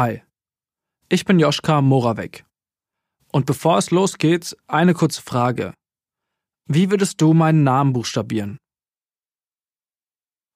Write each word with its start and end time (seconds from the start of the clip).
Hi, 0.00 0.12
ich 1.08 1.24
bin 1.24 1.40
Joschka 1.40 1.82
Moravec. 1.82 2.46
Und 3.32 3.46
bevor 3.46 3.78
es 3.78 3.90
losgeht, 3.90 4.56
eine 4.68 4.94
kurze 4.94 5.20
Frage. 5.20 5.74
Wie 6.66 6.92
würdest 6.92 7.20
du 7.20 7.34
meinen 7.34 7.64
Namen 7.64 7.94
buchstabieren? 7.94 8.58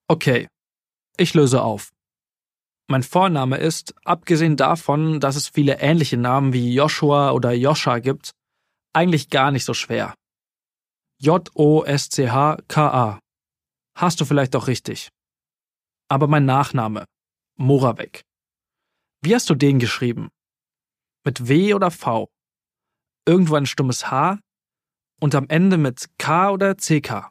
Okay, 0.06 0.46
ich 1.16 1.34
löse 1.34 1.60
auf. 1.60 1.90
Mein 2.88 3.02
Vorname 3.02 3.56
ist, 3.56 3.96
abgesehen 4.04 4.56
davon, 4.56 5.18
dass 5.18 5.34
es 5.34 5.48
viele 5.48 5.80
ähnliche 5.80 6.18
Namen 6.18 6.52
wie 6.52 6.72
Joshua 6.72 7.32
oder 7.32 7.50
Joscha 7.50 7.98
gibt, 7.98 8.30
eigentlich 8.92 9.28
gar 9.28 9.50
nicht 9.50 9.64
so 9.64 9.74
schwer. 9.74 10.14
J-O-S-C-H-K-A. 11.18 13.18
Hast 13.98 14.20
du 14.20 14.24
vielleicht 14.24 14.54
auch 14.54 14.68
richtig. 14.68 15.08
Aber 16.08 16.28
mein 16.28 16.44
Nachname, 16.44 17.06
Moravec. 17.58 18.22
Wie 19.24 19.34
hast 19.36 19.48
du 19.48 19.54
den 19.54 19.78
geschrieben? 19.78 20.30
Mit 21.24 21.46
W 21.46 21.74
oder 21.74 21.92
V? 21.92 22.28
Irgendwo 23.24 23.54
ein 23.54 23.66
stummes 23.66 24.10
H? 24.10 24.40
Und 25.20 25.36
am 25.36 25.48
Ende 25.48 25.78
mit 25.78 26.06
K 26.18 26.50
oder 26.50 26.74
CK? 26.74 27.30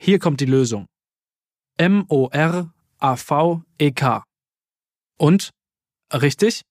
Hier 0.00 0.18
kommt 0.18 0.40
die 0.40 0.46
Lösung. 0.46 0.86
M-O-R-A-V-E-K. 1.76 2.72
Und? 5.18 5.50
Richtig? 6.10 6.62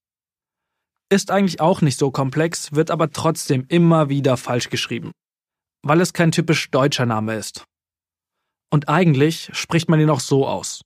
Ist 1.11 1.29
eigentlich 1.29 1.61
auch 1.61 1.81
nicht 1.81 1.99
so 1.99 2.09
komplex, 2.09 2.71
wird 2.71 2.89
aber 2.89 3.11
trotzdem 3.11 3.67
immer 3.67 4.09
wieder 4.09 4.35
falsch 4.37 4.71
geschrieben. 4.71 5.11
Weil 5.83 6.01
es 6.01 6.13
kein 6.13 6.31
typisch 6.31 6.71
deutscher 6.71 7.05
Name 7.05 7.35
ist. 7.35 7.65
Und 8.71 8.89
eigentlich 8.89 9.51
spricht 9.53 9.89
man 9.89 9.99
ihn 9.99 10.09
auch 10.09 10.21
so 10.21 10.47
aus. 10.47 10.81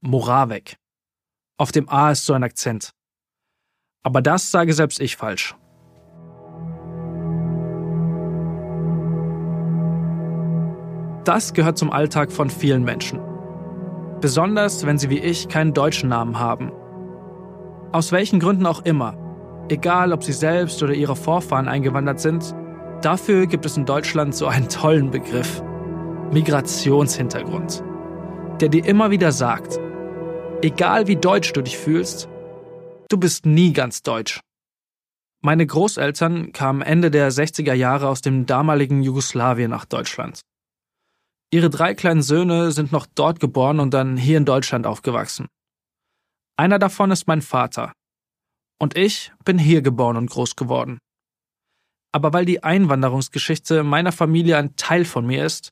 Moravec. 0.00 0.76
Auf 1.60 1.72
dem 1.72 1.90
A 1.90 2.10
ist 2.10 2.24
so 2.24 2.32
ein 2.32 2.42
Akzent. 2.42 2.94
Aber 4.02 4.22
das 4.22 4.50
sage 4.50 4.72
selbst 4.72 4.98
ich 4.98 5.16
falsch. 5.16 5.54
Das 11.24 11.52
gehört 11.52 11.76
zum 11.76 11.92
Alltag 11.92 12.32
von 12.32 12.48
vielen 12.48 12.82
Menschen. 12.82 13.20
Besonders, 14.22 14.86
wenn 14.86 14.96
sie 14.96 15.10
wie 15.10 15.18
ich 15.18 15.48
keinen 15.48 15.74
deutschen 15.74 16.08
Namen 16.08 16.38
haben. 16.38 16.72
Aus 17.92 18.10
welchen 18.10 18.40
Gründen 18.40 18.64
auch 18.64 18.80
immer, 18.86 19.18
egal 19.68 20.14
ob 20.14 20.24
sie 20.24 20.32
selbst 20.32 20.82
oder 20.82 20.94
ihre 20.94 21.14
Vorfahren 21.14 21.68
eingewandert 21.68 22.20
sind, 22.20 22.54
dafür 23.02 23.46
gibt 23.46 23.66
es 23.66 23.76
in 23.76 23.84
Deutschland 23.84 24.34
so 24.34 24.46
einen 24.46 24.70
tollen 24.70 25.10
Begriff. 25.10 25.62
Migrationshintergrund. 26.32 27.84
Der 28.62 28.70
dir 28.70 28.86
immer 28.86 29.10
wieder 29.10 29.30
sagt, 29.30 29.78
Egal 30.62 31.06
wie 31.06 31.16
deutsch 31.16 31.54
du 31.54 31.62
dich 31.62 31.78
fühlst, 31.78 32.28
du 33.08 33.16
bist 33.16 33.46
nie 33.46 33.72
ganz 33.72 34.02
deutsch. 34.02 34.40
Meine 35.42 35.66
Großeltern 35.66 36.52
kamen 36.52 36.82
Ende 36.82 37.10
der 37.10 37.32
60er 37.32 37.72
Jahre 37.72 38.08
aus 38.08 38.20
dem 38.20 38.44
damaligen 38.44 39.02
Jugoslawien 39.02 39.70
nach 39.70 39.86
Deutschland. 39.86 40.42
Ihre 41.50 41.70
drei 41.70 41.94
kleinen 41.94 42.20
Söhne 42.20 42.72
sind 42.72 42.92
noch 42.92 43.06
dort 43.06 43.40
geboren 43.40 43.80
und 43.80 43.94
dann 43.94 44.18
hier 44.18 44.36
in 44.36 44.44
Deutschland 44.44 44.86
aufgewachsen. 44.86 45.46
Einer 46.58 46.78
davon 46.78 47.10
ist 47.10 47.26
mein 47.26 47.40
Vater. 47.40 47.94
Und 48.78 48.98
ich 48.98 49.32
bin 49.46 49.58
hier 49.58 49.80
geboren 49.80 50.18
und 50.18 50.28
groß 50.28 50.56
geworden. 50.56 50.98
Aber 52.12 52.34
weil 52.34 52.44
die 52.44 52.62
Einwanderungsgeschichte 52.62 53.82
meiner 53.82 54.12
Familie 54.12 54.58
ein 54.58 54.76
Teil 54.76 55.06
von 55.06 55.26
mir 55.26 55.42
ist, 55.42 55.70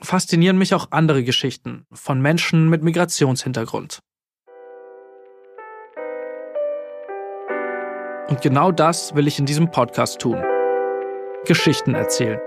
faszinieren 0.00 0.58
mich 0.58 0.74
auch 0.74 0.92
andere 0.92 1.24
Geschichten 1.24 1.86
von 1.92 2.22
Menschen 2.22 2.68
mit 2.68 2.84
Migrationshintergrund. 2.84 3.98
Und 8.28 8.42
genau 8.42 8.72
das 8.72 9.14
will 9.14 9.26
ich 9.26 9.38
in 9.38 9.46
diesem 9.46 9.70
Podcast 9.70 10.20
tun. 10.20 10.42
Geschichten 11.46 11.94
erzählen. 11.94 12.38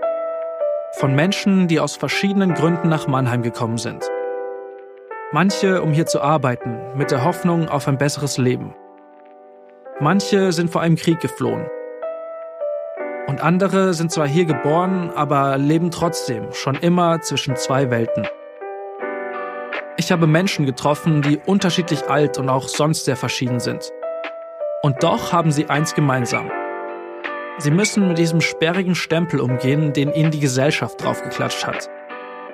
Von 0.93 1.15
Menschen, 1.15 1.67
die 1.67 1.79
aus 1.79 1.95
verschiedenen 1.95 2.53
Gründen 2.53 2.87
nach 2.87 3.07
Mannheim 3.07 3.41
gekommen 3.41 3.79
sind. 3.79 4.07
Manche, 5.31 5.81
um 5.81 5.91
hier 5.91 6.05
zu 6.05 6.21
arbeiten, 6.21 6.77
mit 6.95 7.09
der 7.09 7.23
Hoffnung 7.23 7.67
auf 7.67 7.87
ein 7.87 7.97
besseres 7.97 8.37
Leben. 8.37 8.75
Manche 9.99 10.51
sind 10.51 10.69
vor 10.69 10.81
einem 10.81 10.97
Krieg 10.97 11.19
geflohen. 11.19 11.65
Und 13.27 13.41
andere 13.41 13.95
sind 13.95 14.11
zwar 14.11 14.27
hier 14.27 14.45
geboren, 14.45 15.09
aber 15.15 15.57
leben 15.57 15.89
trotzdem 15.89 16.51
schon 16.51 16.75
immer 16.75 17.21
zwischen 17.21 17.55
zwei 17.55 17.89
Welten. 17.89 18.27
Ich 19.97 20.11
habe 20.11 20.27
Menschen 20.27 20.65
getroffen, 20.67 21.23
die 21.23 21.39
unterschiedlich 21.43 22.07
alt 22.07 22.37
und 22.37 22.49
auch 22.49 22.67
sonst 22.67 23.05
sehr 23.05 23.15
verschieden 23.15 23.59
sind. 23.59 23.91
Und 24.83 25.03
doch 25.03 25.31
haben 25.31 25.51
sie 25.51 25.69
eins 25.69 25.93
gemeinsam. 25.93 26.49
Sie 27.59 27.69
müssen 27.69 28.07
mit 28.07 28.17
diesem 28.17 28.41
sperrigen 28.41 28.95
Stempel 28.95 29.39
umgehen, 29.39 29.93
den 29.93 30.11
ihnen 30.11 30.31
die 30.31 30.39
Gesellschaft 30.39 31.03
draufgeklatscht 31.03 31.67
hat. 31.67 31.87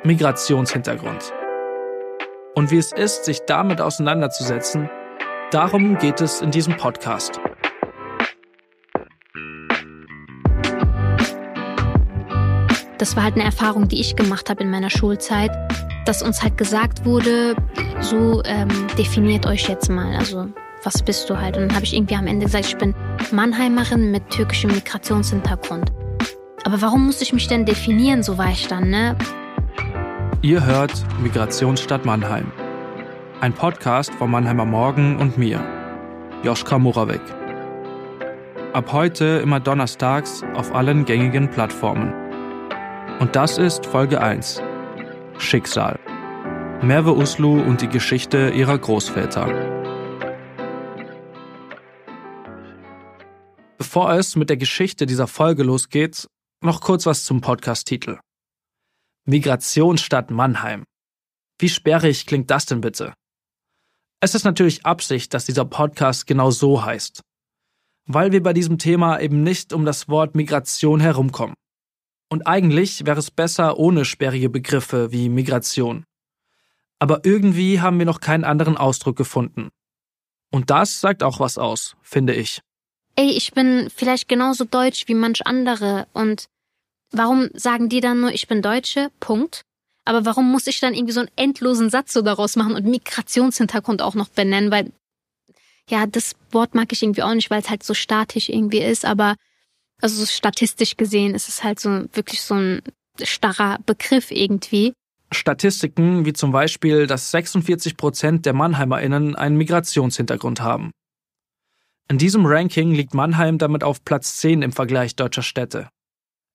Migrationshintergrund. 0.04 1.34
Und 2.54 2.70
wie 2.70 2.78
es 2.78 2.92
ist, 2.92 3.24
sich 3.24 3.40
damit 3.48 3.80
auseinanderzusetzen, 3.80 4.90
darum 5.52 5.98
geht 6.00 6.20
es 6.20 6.42
in 6.42 6.52
diesem 6.52 6.76
Podcast. 6.76 7.40
Das 12.98 13.16
war 13.16 13.24
halt 13.24 13.36
eine 13.36 13.46
Erfahrung, 13.46 13.88
die 13.88 14.02
ich 14.02 14.18
gemacht 14.18 14.50
habe 14.50 14.64
in 14.64 14.70
meiner 14.70 14.90
Schulzeit, 14.90 15.52
dass 16.06 16.22
uns 16.22 16.44
halt 16.44 16.58
gesagt 16.58 17.06
wurde, 17.06 17.56
so 18.02 18.42
ähm, 18.44 18.68
definiert 18.98 19.46
euch 19.46 19.70
jetzt 19.70 19.90
mal. 19.90 20.14
Also 20.18 20.48
was 20.84 21.02
bist 21.02 21.30
du 21.30 21.40
halt? 21.40 21.58
Und 21.58 21.68
dann 21.68 21.76
habe 21.76 21.86
ich 21.86 21.96
irgendwie 21.96 22.16
am 22.16 22.28
Ende 22.28 22.46
gesagt, 22.46 22.66
ich 22.66 22.78
bin 22.78 22.94
Mannheimerin 23.32 24.12
mit 24.12 24.30
türkischem 24.30 24.72
Migrationshintergrund. 24.72 25.92
Aber 26.64 26.82
warum 26.82 27.06
musste 27.06 27.24
ich 27.24 27.34
mich 27.34 27.48
denn 27.48 27.66
definieren, 27.66 28.24
so 28.24 28.38
war 28.38 28.50
ich 28.52 28.68
dann, 28.68 28.90
ne? 28.90 29.16
Ihr 30.42 30.66
hört 30.66 30.94
Migrationsstadt 31.22 32.06
Mannheim. 32.06 32.52
Ein 33.42 33.54
Podcast 33.54 34.14
von 34.16 34.32
Mannheimer 34.32 34.66
Morgen 34.66 35.18
und 35.18 35.38
mir, 35.38 35.64
Joschka 36.44 36.78
Moravec. 36.80 37.22
Ab 38.74 38.92
heute 38.92 39.42
immer 39.44 39.60
donnerstags 39.60 40.44
auf 40.56 40.74
allen 40.76 41.06
gängigen 41.06 41.50
Plattformen. 41.50 42.14
Und 43.20 43.36
das 43.36 43.58
ist 43.58 43.86
Folge 43.86 44.22
1. 44.22 44.62
Schicksal. 45.38 46.00
Merve 46.82 47.16
Uslu 47.16 47.62
und 47.62 47.82
die 47.82 47.90
Geschichte 47.90 48.50
ihrer 48.50 48.78
Großväter. 48.78 49.77
Bevor 53.98 54.14
es 54.14 54.36
mit 54.36 54.52
der 54.52 54.58
Geschichte 54.58 55.08
dieser 55.08 55.26
Folge 55.26 55.64
losgeht, 55.64 56.28
noch 56.62 56.82
kurz 56.82 57.08
was 57.08 57.24
zum 57.24 57.42
Podcast-Titel. 57.42 58.20
Migrationsstadt 59.26 60.30
Mannheim. 60.30 60.84
Wie 61.58 61.68
sperrig 61.68 62.28
klingt 62.28 62.52
das 62.52 62.68
denn 62.68 62.82
bitte? 62.82 63.16
Es 64.20 64.36
ist 64.36 64.44
natürlich 64.44 64.86
Absicht, 64.86 65.34
dass 65.34 65.46
dieser 65.46 65.66
Podcast 65.66 66.28
genau 66.28 66.52
so 66.52 66.86
heißt. 66.86 67.22
Weil 68.06 68.32
wir 68.32 68.44
bei 68.44 68.54
diesem 68.54 68.78
Thema 68.78 69.20
eben 69.20 69.42
nicht 69.42 69.74
um 69.74 69.84
das 69.84 70.08
Wort 70.08 70.36
Migration 70.36 71.00
herumkommen. 71.00 71.56
Und 72.30 72.46
eigentlich 72.46 73.04
wäre 73.08 73.18
es 73.18 73.32
besser 73.32 73.80
ohne 73.80 74.06
sperrige 74.06 74.52
Begriffe 74.52 75.12
wie 75.12 75.28
Migration. 75.28 76.04
Aber 77.00 77.26
irgendwie 77.26 77.82
haben 77.82 77.98
wir 77.98 78.06
noch 78.06 78.20
keinen 78.20 78.44
anderen 78.44 78.78
Ausdruck 78.78 79.16
gefunden. 79.16 79.70
Und 80.52 80.70
das 80.70 81.02
sagt 81.02 81.24
auch 81.24 81.40
was 81.40 81.58
aus, 81.58 81.98
finde 82.04 82.36
ich 82.36 82.62
ey, 83.18 83.32
ich 83.32 83.52
bin 83.52 83.90
vielleicht 83.94 84.30
genauso 84.30 84.64
deutsch 84.64 85.08
wie 85.08 85.16
manch 85.16 85.46
andere 85.46 86.08
und 86.14 86.48
warum 87.12 87.50
sagen 87.54 87.90
die 87.90 88.00
dann 88.00 88.22
nur, 88.22 88.32
ich 88.32 88.48
bin 88.48 88.62
Deutsche? 88.62 89.10
Punkt. 89.20 89.64
Aber 90.06 90.24
warum 90.26 90.50
muss 90.50 90.68
ich 90.68 90.80
dann 90.80 90.94
irgendwie 90.94 91.14
so 91.14 91.20
einen 91.20 91.32
endlosen 91.36 91.90
Satz 91.90 92.14
so 92.14 92.22
daraus 92.22 92.56
machen 92.56 92.76
und 92.76 92.86
Migrationshintergrund 92.86 94.02
auch 94.02 94.16
noch 94.16 94.30
benennen? 94.30 94.72
Weil, 94.72 94.92
ja, 95.90 96.06
das 96.06 96.36
Wort 96.52 96.76
mag 96.76 96.94
ich 96.94 97.04
irgendwie 97.04 97.24
auch 97.24 97.34
nicht, 97.34 97.50
weil 97.50 97.62
es 97.62 97.70
halt 97.70 97.84
so 97.84 97.94
statisch 97.94 98.48
irgendwie 98.48 98.82
ist, 98.82 99.04
aber 99.04 99.36
also 100.02 100.20
so 100.20 100.26
statistisch 100.26 100.96
gesehen 100.96 101.34
ist 101.34 101.50
es 101.50 101.64
halt 101.64 101.80
so 101.80 102.06
wirklich 102.14 102.42
so 102.42 102.54
ein 102.54 102.82
starrer 103.22 103.80
Begriff 103.86 104.32
irgendwie. 104.32 104.94
Statistiken 105.32 106.26
wie 106.26 106.34
zum 106.34 106.52
Beispiel, 106.52 107.08
dass 107.08 107.32
46 107.32 107.98
Prozent 107.98 108.46
der 108.46 108.54
MannheimerInnen 108.54 109.36
einen 109.36 109.58
Migrationshintergrund 109.58 110.62
haben. 110.62 110.92
In 112.10 112.18
diesem 112.18 112.46
Ranking 112.46 112.92
liegt 112.92 113.14
Mannheim 113.14 113.58
damit 113.58 113.84
auf 113.84 114.06
Platz 114.06 114.38
10 114.38 114.62
im 114.62 114.72
Vergleich 114.72 115.16
deutscher 115.16 115.44
Städte. 115.44 115.90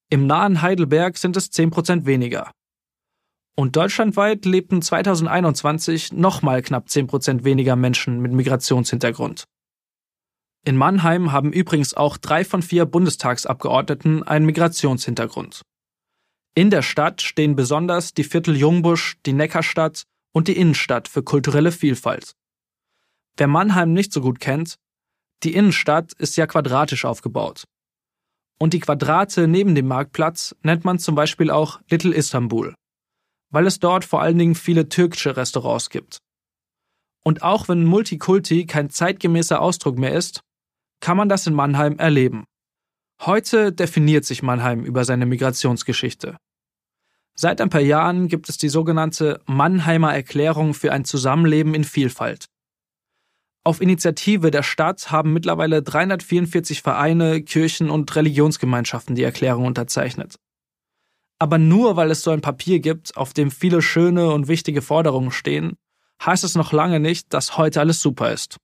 Im 0.09 0.27
nahen 0.27 0.63
Heidelberg 0.63 1.19
sind 1.19 1.37
es 1.37 1.53
10% 1.53 2.07
weniger. 2.07 2.51
Und 3.55 3.77
deutschlandweit 3.77 4.47
lebten 4.47 4.81
2021 4.81 6.13
nochmal 6.13 6.63
knapp 6.63 6.87
10% 6.87 7.45
weniger 7.45 7.77
Menschen 7.77 8.21
mit 8.21 8.33
Migrationshintergrund. 8.33 9.45
In 10.65 10.77
Mannheim 10.77 11.33
haben 11.33 11.53
übrigens 11.53 11.93
auch 11.93 12.17
drei 12.17 12.45
von 12.45 12.63
vier 12.63 12.87
Bundestagsabgeordneten 12.87 14.23
einen 14.23 14.47
Migrationshintergrund. 14.47 15.63
In 16.55 16.71
der 16.71 16.83
Stadt 16.83 17.21
stehen 17.21 17.57
besonders 17.57 18.15
die 18.15 18.25
Viertel 18.25 18.57
Jungbusch, 18.57 19.17
die 19.27 19.33
Neckarstadt 19.33 20.05
und 20.33 20.49
die 20.49 20.57
Innenstadt 20.57 21.09
für 21.09 21.23
kulturelle 21.23 21.73
Vielfalt. 21.73 22.33
Wer 23.37 23.49
Mannheim 23.49 23.93
nicht 23.93 24.13
so 24.13 24.21
gut 24.21 24.41
kennt, 24.41 24.77
die 25.43 25.55
Innenstadt 25.55 26.13
ist 26.15 26.37
ja 26.37 26.47
quadratisch 26.47 27.05
aufgebaut. 27.05 27.65
Und 28.59 28.75
die 28.75 28.81
Quadrate 28.81 29.49
neben 29.49 29.75
dem 29.75 29.89
Marktplatz 29.89 30.55
nennt 30.63 30.85
man 30.85 30.99
zum 30.99 31.15
Beispiel 31.15 31.51
auch 31.51 31.81
Little 31.91 32.15
Istanbul, 32.15 32.75
weil 33.51 33.67
es 33.67 33.81
dort 33.81 34.05
vor 34.05 34.23
allen 34.23 34.39
Dingen 34.39 34.55
viele 34.55 34.89
türkische 34.89 35.37
Restaurants 35.37 35.91
gibt. 35.91 36.19
Und 37.25 37.43
auch 37.43 37.69
wenn 37.69 37.85
Multikulti 37.85 38.67
kein 38.67 38.91
zeitgemäßer 38.91 39.61
Ausdruck 39.61 39.99
mehr 39.99 40.15
ist, 40.15 40.41
kann 41.01 41.17
man 41.17 41.29
das 41.29 41.47
in 41.47 41.55
Mannheim 41.55 41.99
erleben. 41.99 42.45
Heute 43.21 43.73
definiert 43.73 44.25
sich 44.25 44.43
Mannheim 44.43 44.85
über 44.85 45.05
seine 45.05 45.27
Migrationsgeschichte. 45.27 46.37
Seit 47.35 47.61
ein 47.61 47.71
paar 47.71 47.81
Jahren 47.81 48.29
gibt 48.29 48.49
es 48.49 48.59
die 48.59 48.69
sogenannte 48.69 49.41
Mannheimer 49.47 50.15
Erklärung 50.15 50.75
für 50.75 50.93
ein 50.93 51.05
Zusammenleben 51.05 51.75
in 51.75 51.85
Vielfalt. 51.85 52.47
Auf 53.65 53.81
Initiative 53.81 54.51
der 54.51 54.65
Stadt 54.65 55.13
haben 55.13 55.33
mittlerweile 55.33 55.85
344 55.85 56.83
Vereine, 56.83 57.43
Kirchen 57.43 57.91
und 57.91 58.15
Religionsgemeinschaften 58.15 59.15
die 59.15 59.23
Erklärung 59.23 59.67
unterzeichnet. 59.67 60.35
Aber 61.39 61.59
nur 61.59 61.95
weil 61.95 62.11
es 62.11 62.23
so 62.23 62.33
ein 62.33 62.41
Papier 62.41 62.81
gibt, 62.81 63.17
auf 63.17 63.33
dem 63.33 63.53
viele 63.53 63.81
schöne 63.81 64.33
und 64.33 64.49
wichtige 64.49 64.83
Forderungen 64.83 65.31
stehen, 65.31 65.77
heißt 66.25 66.43
es 66.43 66.57
noch 66.57 66.73
lange 66.73 66.99
nicht, 66.99 67.33
dass 67.33 67.57
heute 67.57 67.79
alles 67.79 68.01
super 68.01 68.33
ist. 68.33 68.57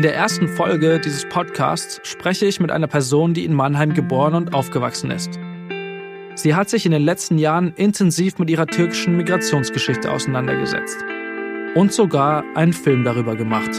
In 0.00 0.04
der 0.04 0.14
ersten 0.14 0.48
Folge 0.48 0.98
dieses 0.98 1.28
Podcasts 1.28 2.00
spreche 2.04 2.46
ich 2.46 2.58
mit 2.58 2.70
einer 2.70 2.86
Person, 2.86 3.34
die 3.34 3.44
in 3.44 3.52
Mannheim 3.52 3.92
geboren 3.92 4.34
und 4.34 4.54
aufgewachsen 4.54 5.10
ist. 5.10 5.38
Sie 6.36 6.54
hat 6.54 6.70
sich 6.70 6.86
in 6.86 6.92
den 6.92 7.02
letzten 7.02 7.36
Jahren 7.36 7.74
intensiv 7.74 8.38
mit 8.38 8.48
ihrer 8.48 8.66
türkischen 8.66 9.18
Migrationsgeschichte 9.18 10.10
auseinandergesetzt 10.10 10.96
und 11.74 11.92
sogar 11.92 12.44
einen 12.54 12.72
Film 12.72 13.04
darüber 13.04 13.36
gemacht. 13.36 13.72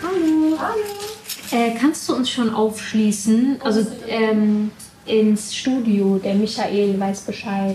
Hallo. 0.00 0.56
Hallo. 0.60 0.84
Äh, 1.50 1.74
kannst 1.76 2.08
du 2.08 2.14
uns 2.14 2.30
schon 2.30 2.54
aufschließen? 2.54 3.56
Also 3.64 3.84
ähm, 4.06 4.70
ins 5.04 5.52
Studio. 5.52 6.20
Der 6.22 6.36
Michael 6.36 7.00
weiß 7.00 7.22
Bescheid. 7.22 7.74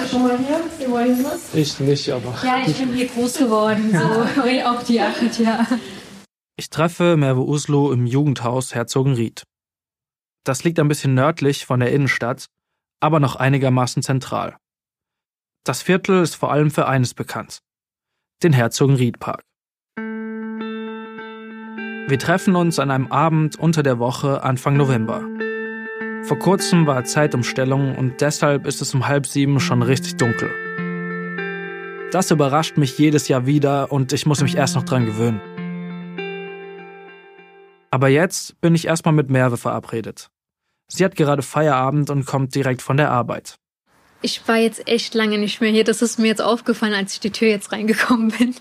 Ihr 0.00 0.08
schon 0.08 0.22
mal 0.22 0.38
hier? 0.38 0.60
Ihr? 0.86 1.38
Ich 1.52 1.80
nicht, 1.80 2.10
aber. 2.10 2.34
Ja, 2.42 2.62
ich 2.66 2.76
bin 2.76 2.92
hier 2.92 3.08
groß 3.08 3.38
geworden, 3.38 3.90
so 3.92 4.68
auch 4.68 4.82
die 4.82 5.00
acht, 5.00 5.38
ja. 5.38 5.66
Ich 6.56 6.70
treffe 6.70 7.16
Merve 7.16 7.42
Uslo 7.42 7.92
im 7.92 8.06
Jugendhaus 8.06 8.74
Herzogenried. 8.74 9.44
Das 10.44 10.64
liegt 10.64 10.78
ein 10.78 10.88
bisschen 10.88 11.14
nördlich 11.14 11.66
von 11.66 11.80
der 11.80 11.92
Innenstadt, 11.92 12.46
aber 13.00 13.20
noch 13.20 13.36
einigermaßen 13.36 14.02
zentral. 14.02 14.56
Das 15.64 15.82
Viertel 15.82 16.22
ist 16.22 16.34
vor 16.34 16.50
allem 16.50 16.70
für 16.70 16.86
eines 16.86 17.14
bekannt: 17.14 17.60
den 18.42 18.52
Herzogenried-Park. 18.52 19.42
Wir 22.08 22.18
treffen 22.18 22.56
uns 22.56 22.78
an 22.78 22.90
einem 22.90 23.12
Abend 23.12 23.56
unter 23.56 23.82
der 23.82 23.98
Woche 23.98 24.42
Anfang 24.42 24.76
November. 24.76 25.24
Vor 26.24 26.38
kurzem 26.38 26.86
war 26.86 27.04
Zeitumstellung 27.04 27.96
und 27.96 28.20
deshalb 28.20 28.66
ist 28.66 28.82
es 28.82 28.94
um 28.94 29.08
halb 29.08 29.26
sieben 29.26 29.58
schon 29.58 29.82
richtig 29.82 30.16
dunkel. 30.16 30.50
Das 32.12 32.30
überrascht 32.30 32.76
mich 32.76 32.98
jedes 32.98 33.28
Jahr 33.28 33.46
wieder 33.46 33.90
und 33.90 34.12
ich 34.12 34.26
muss 34.26 34.42
mich 34.42 34.56
erst 34.56 34.76
noch 34.76 34.84
dran 34.84 35.06
gewöhnen. 35.06 35.40
Aber 37.90 38.08
jetzt 38.08 38.60
bin 38.60 38.74
ich 38.74 38.86
erstmal 38.86 39.14
mit 39.14 39.30
Merve 39.30 39.56
verabredet. 39.56 40.28
Sie 40.88 41.04
hat 41.04 41.16
gerade 41.16 41.42
Feierabend 41.42 42.10
und 42.10 42.26
kommt 42.26 42.54
direkt 42.54 42.82
von 42.82 42.96
der 42.96 43.10
Arbeit. 43.10 43.56
Ich 44.22 44.46
war 44.46 44.56
jetzt 44.56 44.86
echt 44.86 45.14
lange 45.14 45.38
nicht 45.38 45.60
mehr 45.60 45.70
hier. 45.70 45.84
Das 45.84 46.02
ist 46.02 46.18
mir 46.18 46.28
jetzt 46.28 46.42
aufgefallen, 46.42 46.94
als 46.94 47.14
ich 47.14 47.20
die 47.20 47.30
Tür 47.30 47.48
jetzt 47.48 47.72
reingekommen 47.72 48.28
bin. 48.38 48.54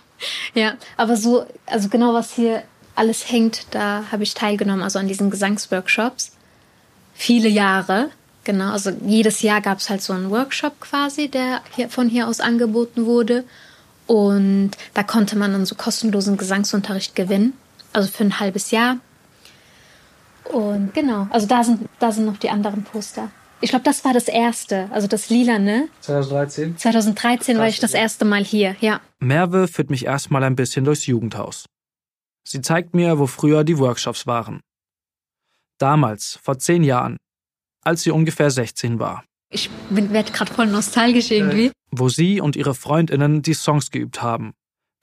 Ja, 0.53 0.75
aber 0.95 1.17
so, 1.17 1.45
also 1.65 1.89
genau 1.89 2.13
was 2.13 2.33
hier 2.33 2.63
alles 2.95 3.31
hängt, 3.31 3.67
da 3.71 4.05
habe 4.11 4.23
ich 4.23 4.33
teilgenommen, 4.33 4.83
also 4.83 4.99
an 4.99 5.07
diesen 5.07 5.29
Gesangsworkshops 5.29 6.33
viele 7.19 7.49
Jahre. 7.49 8.09
Genau, 8.45 8.71
also 8.71 8.91
jedes 9.05 9.41
Jahr 9.41 9.61
gab 9.61 9.79
es 9.79 9.89
halt 9.89 10.01
so 10.01 10.13
einen 10.13 10.31
Workshop 10.31 10.79
quasi, 10.79 11.27
der 11.27 11.61
hier, 11.75 11.89
von 11.89 12.07
hier 12.07 12.27
aus 12.27 12.39
angeboten 12.39 13.05
wurde. 13.05 13.43
Und 14.07 14.71
da 14.93 15.03
konnte 15.03 15.37
man 15.37 15.51
dann 15.51 15.65
so 15.65 15.75
kostenlosen 15.75 16.37
Gesangsunterricht 16.37 17.15
gewinnen. 17.15 17.53
Also 17.93 18.09
für 18.09 18.23
ein 18.23 18.39
halbes 18.39 18.71
Jahr. 18.71 18.97
Und 20.45 20.93
genau, 20.93 21.27
also 21.29 21.45
da 21.45 21.63
sind, 21.63 21.87
da 21.99 22.11
sind 22.11 22.25
noch 22.25 22.37
die 22.37 22.49
anderen 22.49 22.83
Poster. 22.83 23.29
Ich 23.61 23.71
glaube, 23.71 23.83
das 23.83 24.05
war 24.05 24.13
das 24.13 24.29
erste, 24.29 24.89
also 24.91 25.07
das 25.07 25.29
lila, 25.29 25.59
ne? 25.59 25.89
2013? 25.99 26.77
2013 26.77 27.55
Krass, 27.55 27.61
war 27.61 27.67
ich 27.67 27.79
das 27.79 27.93
erste 27.93 28.23
Mal 28.23 28.43
hier, 28.43 28.75
ja. 28.79 29.01
Merve 29.19 29.67
führt 29.67 29.89
mich 29.89 30.05
erstmal 30.05 30.43
ein 30.43 30.55
bisschen 30.55 30.85
durchs 30.85 31.05
Jugendhaus. 31.05 31.65
Sie 32.47 32.61
zeigt 32.61 32.95
mir, 32.95 33.19
wo 33.19 33.27
früher 33.27 33.65
die 33.65 33.77
Workshops 33.77 34.25
waren. 34.25 34.61
Damals, 35.79 36.37
vor 36.43 36.59
zehn 36.59 36.83
Jahren, 36.83 37.17
als 37.83 38.03
sie 38.03 38.11
ungefähr 38.11 38.51
16 38.51 38.99
war. 38.99 39.23
Ich 39.51 39.69
werde 39.89 40.31
gerade 40.31 40.53
voll 40.53 40.67
nostalgisch 40.67 41.31
irgendwie. 41.31 41.71
Wo 41.89 42.09
sie 42.09 42.39
und 42.39 42.55
ihre 42.55 42.75
Freundinnen 42.75 43.41
die 43.41 43.55
Songs 43.55 43.89
geübt 43.89 44.21
haben, 44.21 44.53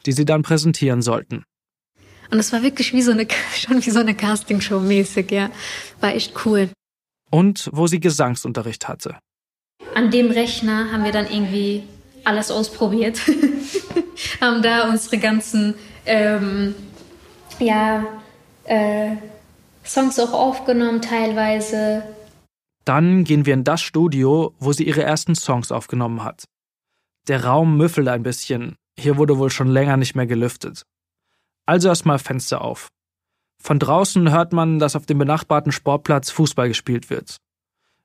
die 0.04 0.12
sie 0.12 0.24
dann 0.24 0.42
präsentieren 0.42 1.02
sollten. 1.02 1.44
Und 2.30 2.38
es 2.38 2.52
war 2.52 2.62
wirklich 2.62 2.92
wie 2.92 3.02
so 3.02 3.10
eine, 3.10 3.26
schon 3.54 3.84
wie 3.84 3.90
so 3.90 4.00
eine 4.00 4.14
Castingshow 4.14 4.78
mäßig, 4.78 5.30
ja. 5.30 5.50
War 6.00 6.14
echt 6.14 6.44
cool. 6.44 6.68
Und 7.30 7.70
wo 7.72 7.86
sie 7.86 7.98
Gesangsunterricht 7.98 8.86
hatte. 8.86 9.18
An 9.94 10.10
dem 10.10 10.30
Rechner 10.30 10.92
haben 10.92 11.04
wir 11.04 11.12
dann 11.12 11.26
irgendwie 11.26 11.84
alles 12.24 12.50
ausprobiert. 12.50 13.20
haben 14.40 14.62
da 14.62 14.88
unsere 14.88 15.18
ganzen, 15.18 15.74
ähm, 16.04 16.74
ja, 17.58 18.04
äh, 18.64 19.16
Songs 19.86 20.18
auch 20.18 20.32
aufgenommen 20.32 21.00
teilweise. 21.00 22.02
Dann 22.84 23.24
gehen 23.24 23.46
wir 23.46 23.54
in 23.54 23.64
das 23.64 23.82
Studio, 23.82 24.54
wo 24.58 24.72
sie 24.72 24.84
ihre 24.84 25.02
ersten 25.02 25.34
Songs 25.34 25.72
aufgenommen 25.72 26.22
hat. 26.22 26.44
Der 27.28 27.44
Raum 27.44 27.76
müffelt 27.76 28.08
ein 28.08 28.22
bisschen, 28.22 28.76
hier 28.98 29.16
wurde 29.16 29.38
wohl 29.38 29.50
schon 29.50 29.68
länger 29.68 29.96
nicht 29.96 30.14
mehr 30.14 30.26
gelüftet. 30.26 30.84
Also 31.66 31.88
erstmal 31.88 32.18
Fenster 32.18 32.62
auf. 32.62 32.88
Von 33.60 33.78
draußen 33.78 34.30
hört 34.30 34.52
man, 34.52 34.78
dass 34.78 34.94
auf 34.94 35.06
dem 35.06 35.18
benachbarten 35.18 35.72
Sportplatz 35.72 36.30
Fußball 36.30 36.68
gespielt 36.68 37.10
wird. 37.10 37.38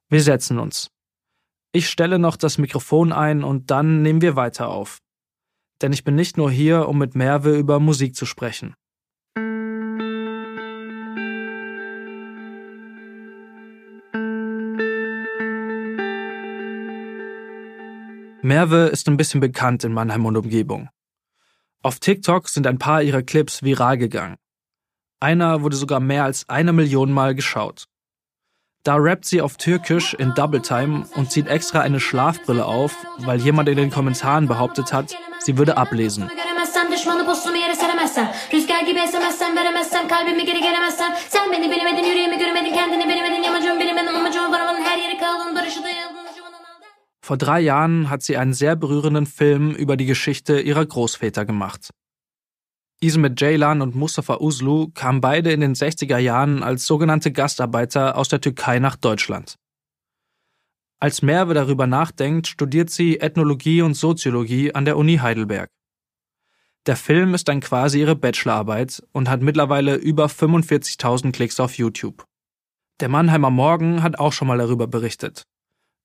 Wir 0.09 0.23
setzen 0.23 0.57
uns. 0.57 0.89
Ich 1.71 1.87
stelle 1.87 2.19
noch 2.19 2.35
das 2.35 2.57
Mikrofon 2.57 3.13
ein 3.13 3.43
und 3.43 3.71
dann 3.71 4.01
nehmen 4.01 4.21
wir 4.21 4.35
weiter 4.35 4.69
auf. 4.69 4.97
Denn 5.81 5.93
ich 5.93 6.03
bin 6.03 6.15
nicht 6.15 6.37
nur 6.37 6.51
hier, 6.51 6.87
um 6.87 6.97
mit 6.97 7.15
Merve 7.15 7.55
über 7.57 7.79
Musik 7.79 8.15
zu 8.15 8.25
sprechen. 8.25 8.73
Merve 18.51 18.87
ist 18.87 19.07
ein 19.07 19.15
bisschen 19.15 19.39
bekannt 19.39 19.85
in 19.85 19.93
Mannheim 19.93 20.25
und 20.25 20.35
Umgebung. 20.35 20.89
Auf 21.83 22.01
TikTok 22.01 22.49
sind 22.49 22.67
ein 22.67 22.79
paar 22.79 23.01
ihrer 23.01 23.21
Clips 23.21 23.63
viral 23.63 23.97
gegangen. 23.97 24.35
Einer 25.21 25.61
wurde 25.61 25.77
sogar 25.77 26.01
mehr 26.01 26.25
als 26.25 26.49
eine 26.49 26.73
Million 26.73 27.13
Mal 27.13 27.33
geschaut. 27.33 27.85
Da 28.83 28.95
rappt 28.95 29.23
sie 29.23 29.39
auf 29.39 29.55
Türkisch 29.55 30.13
in 30.15 30.33
Double 30.33 30.61
Time 30.61 31.07
und 31.15 31.31
zieht 31.31 31.47
extra 31.47 31.79
eine 31.79 32.01
Schlafbrille 32.01 32.65
auf, 32.65 32.93
weil 33.19 33.39
jemand 33.39 33.69
in 33.69 33.77
den 33.77 33.89
Kommentaren 33.89 34.49
behauptet 34.49 34.91
hat, 34.91 35.15
sie 35.39 35.57
würde 35.57 35.77
ablesen. 35.77 36.29
Vor 47.31 47.37
drei 47.37 47.61
Jahren 47.61 48.09
hat 48.09 48.23
sie 48.23 48.35
einen 48.35 48.53
sehr 48.53 48.75
berührenden 48.75 49.25
Film 49.25 49.71
über 49.71 49.95
die 49.95 50.05
Geschichte 50.05 50.59
ihrer 50.59 50.85
Großväter 50.85 51.45
gemacht. 51.45 51.89
Ismet 52.99 53.39
Ceylan 53.39 53.81
und 53.81 53.95
Mustafa 53.95 54.41
Uslu 54.41 54.89
kamen 54.93 55.21
beide 55.21 55.53
in 55.53 55.61
den 55.61 55.73
60er 55.73 56.17
Jahren 56.17 56.61
als 56.61 56.85
sogenannte 56.85 57.31
Gastarbeiter 57.31 58.17
aus 58.17 58.27
der 58.27 58.41
Türkei 58.41 58.79
nach 58.79 58.97
Deutschland. 58.97 59.55
Als 60.99 61.21
Merve 61.21 61.53
darüber 61.53 61.87
nachdenkt, 61.87 62.47
studiert 62.47 62.89
sie 62.89 63.21
Ethnologie 63.21 63.81
und 63.81 63.93
Soziologie 63.93 64.75
an 64.75 64.83
der 64.83 64.97
Uni 64.97 65.19
Heidelberg. 65.19 65.69
Der 66.85 66.97
Film 66.97 67.33
ist 67.33 67.47
dann 67.47 67.61
quasi 67.61 68.01
ihre 68.01 68.17
Bachelorarbeit 68.17 69.03
und 69.13 69.29
hat 69.29 69.41
mittlerweile 69.41 69.95
über 69.95 70.25
45.000 70.25 71.31
Klicks 71.31 71.61
auf 71.61 71.77
YouTube. 71.77 72.25
Der 72.99 73.07
Mannheimer 73.07 73.51
Morgen 73.51 74.03
hat 74.03 74.19
auch 74.19 74.33
schon 74.33 74.49
mal 74.49 74.57
darüber 74.57 74.87
berichtet. 74.87 75.45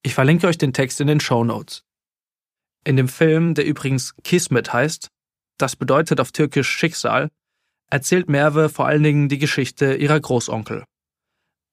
Ich 0.06 0.14
verlinke 0.14 0.46
euch 0.46 0.56
den 0.56 0.72
Text 0.72 1.00
in 1.00 1.08
den 1.08 1.18
Show 1.18 1.42
Notes. 1.42 1.82
In 2.84 2.96
dem 2.96 3.08
Film, 3.08 3.54
der 3.54 3.66
übrigens 3.66 4.14
Kismet 4.22 4.72
heißt, 4.72 5.08
das 5.58 5.74
bedeutet 5.74 6.20
auf 6.20 6.30
Türkisch 6.30 6.70
Schicksal, 6.70 7.28
erzählt 7.90 8.28
Merve 8.28 8.68
vor 8.68 8.86
allen 8.86 9.02
Dingen 9.02 9.28
die 9.28 9.38
Geschichte 9.38 9.96
ihrer 9.96 10.20
Großonkel, 10.20 10.84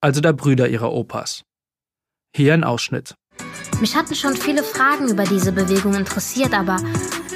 also 0.00 0.20
der 0.20 0.32
Brüder 0.32 0.68
ihrer 0.68 0.92
Opas. 0.92 1.44
Hier 2.34 2.54
ein 2.54 2.64
Ausschnitt. 2.64 3.14
Mich 3.80 3.94
hatten 3.94 4.16
schon 4.16 4.34
viele 4.34 4.64
Fragen 4.64 5.08
über 5.08 5.22
diese 5.22 5.52
Bewegung 5.52 5.94
interessiert, 5.94 6.54
aber 6.54 6.78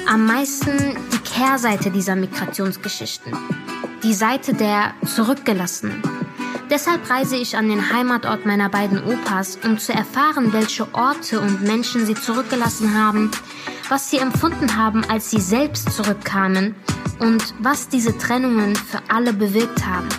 am 0.05 0.25
meisten 0.25 0.97
die 1.13 1.19
Kehrseite 1.19 1.91
dieser 1.91 2.17
Migrationsgeschichten. 2.17 3.31
Die 4.03 4.13
Seite 4.13 4.53
der 4.53 4.93
Zurückgelassenen. 5.05 6.03
Deshalb 6.69 7.09
reise 7.09 7.35
ich 7.35 7.57
an 7.57 7.67
den 7.67 7.91
Heimatort 7.91 8.45
meiner 8.45 8.69
beiden 8.69 9.03
Opas, 9.03 9.57
um 9.63 9.79
zu 9.79 9.91
erfahren, 9.91 10.53
welche 10.53 10.93
Orte 10.93 11.39
und 11.39 11.63
Menschen 11.63 12.05
sie 12.05 12.13
zurückgelassen 12.13 12.93
haben, 12.93 13.31
was 13.89 14.11
sie 14.11 14.19
empfunden 14.19 14.77
haben, 14.77 15.03
als 15.05 15.31
sie 15.31 15.41
selbst 15.41 15.91
zurückkamen 15.91 16.75
und 17.19 17.55
was 17.59 17.89
diese 17.89 18.15
Trennungen 18.19 18.75
für 18.75 19.01
alle 19.09 19.33
bewirkt 19.33 19.83
haben. 19.83 20.09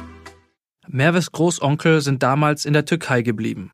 Merves 0.88 1.30
Großonkel 1.30 2.00
sind 2.00 2.24
damals 2.24 2.64
in 2.64 2.72
der 2.72 2.84
Türkei 2.84 3.22
geblieben. 3.22 3.70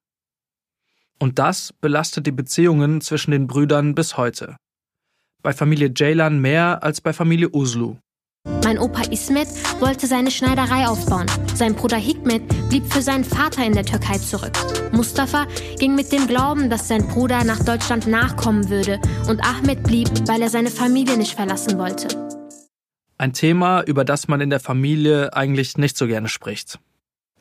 Und 1.19 1.39
das 1.39 1.73
belastet 1.81 2.27
die 2.27 2.33
Beziehungen 2.33 3.01
zwischen 3.01 3.31
den 3.31 3.47
Brüdern 3.47 3.95
bis 3.95 4.19
heute. 4.19 4.57
Bei 5.43 5.55
Familie 5.55 5.95
Ceylan 5.95 6.41
mehr 6.41 6.83
als 6.83 7.01
bei 7.01 7.15
Familie 7.15 7.49
Uslu. 7.55 7.97
Mein 8.65 8.79
Opa 8.79 9.03
Ismet 9.11 9.49
wollte 9.81 10.07
seine 10.07 10.31
Schneiderei 10.31 10.87
aufbauen. 10.87 11.27
Sein 11.55 11.75
Bruder 11.75 11.97
Hikmet 11.97 12.47
blieb 12.69 12.93
für 12.93 13.03
seinen 13.03 13.25
Vater 13.25 13.65
in 13.65 13.75
der 13.75 13.85
Türkei 13.85 14.19
zurück. 14.19 14.53
Mustafa 14.93 15.47
ging 15.79 15.95
mit 15.95 16.13
dem 16.13 16.27
Glauben, 16.27 16.71
dass 16.71 16.89
sein 16.89 17.07
Bruder 17.09 17.45
nach 17.45 17.65
Deutschland 17.65 18.07
nachkommen 18.07 18.69
würde. 18.69 19.01
Und 19.29 19.41
Ahmed 19.45 19.83
blieb, 19.83 20.09
weil 20.27 20.43
er 20.43 20.51
seine 20.51 20.71
Familie 20.71 21.17
nicht 21.17 21.35
verlassen 21.35 21.79
wollte. 21.79 22.09
Ein 23.19 23.33
Thema, 23.33 23.83
über 23.83 24.05
das 24.05 24.29
man 24.29 24.41
in 24.41 24.51
der 24.51 24.61
Familie 24.61 25.33
eigentlich 25.35 25.77
nicht 25.77 25.97
so 25.97 26.07
gerne 26.07 26.29
spricht. 26.29 26.79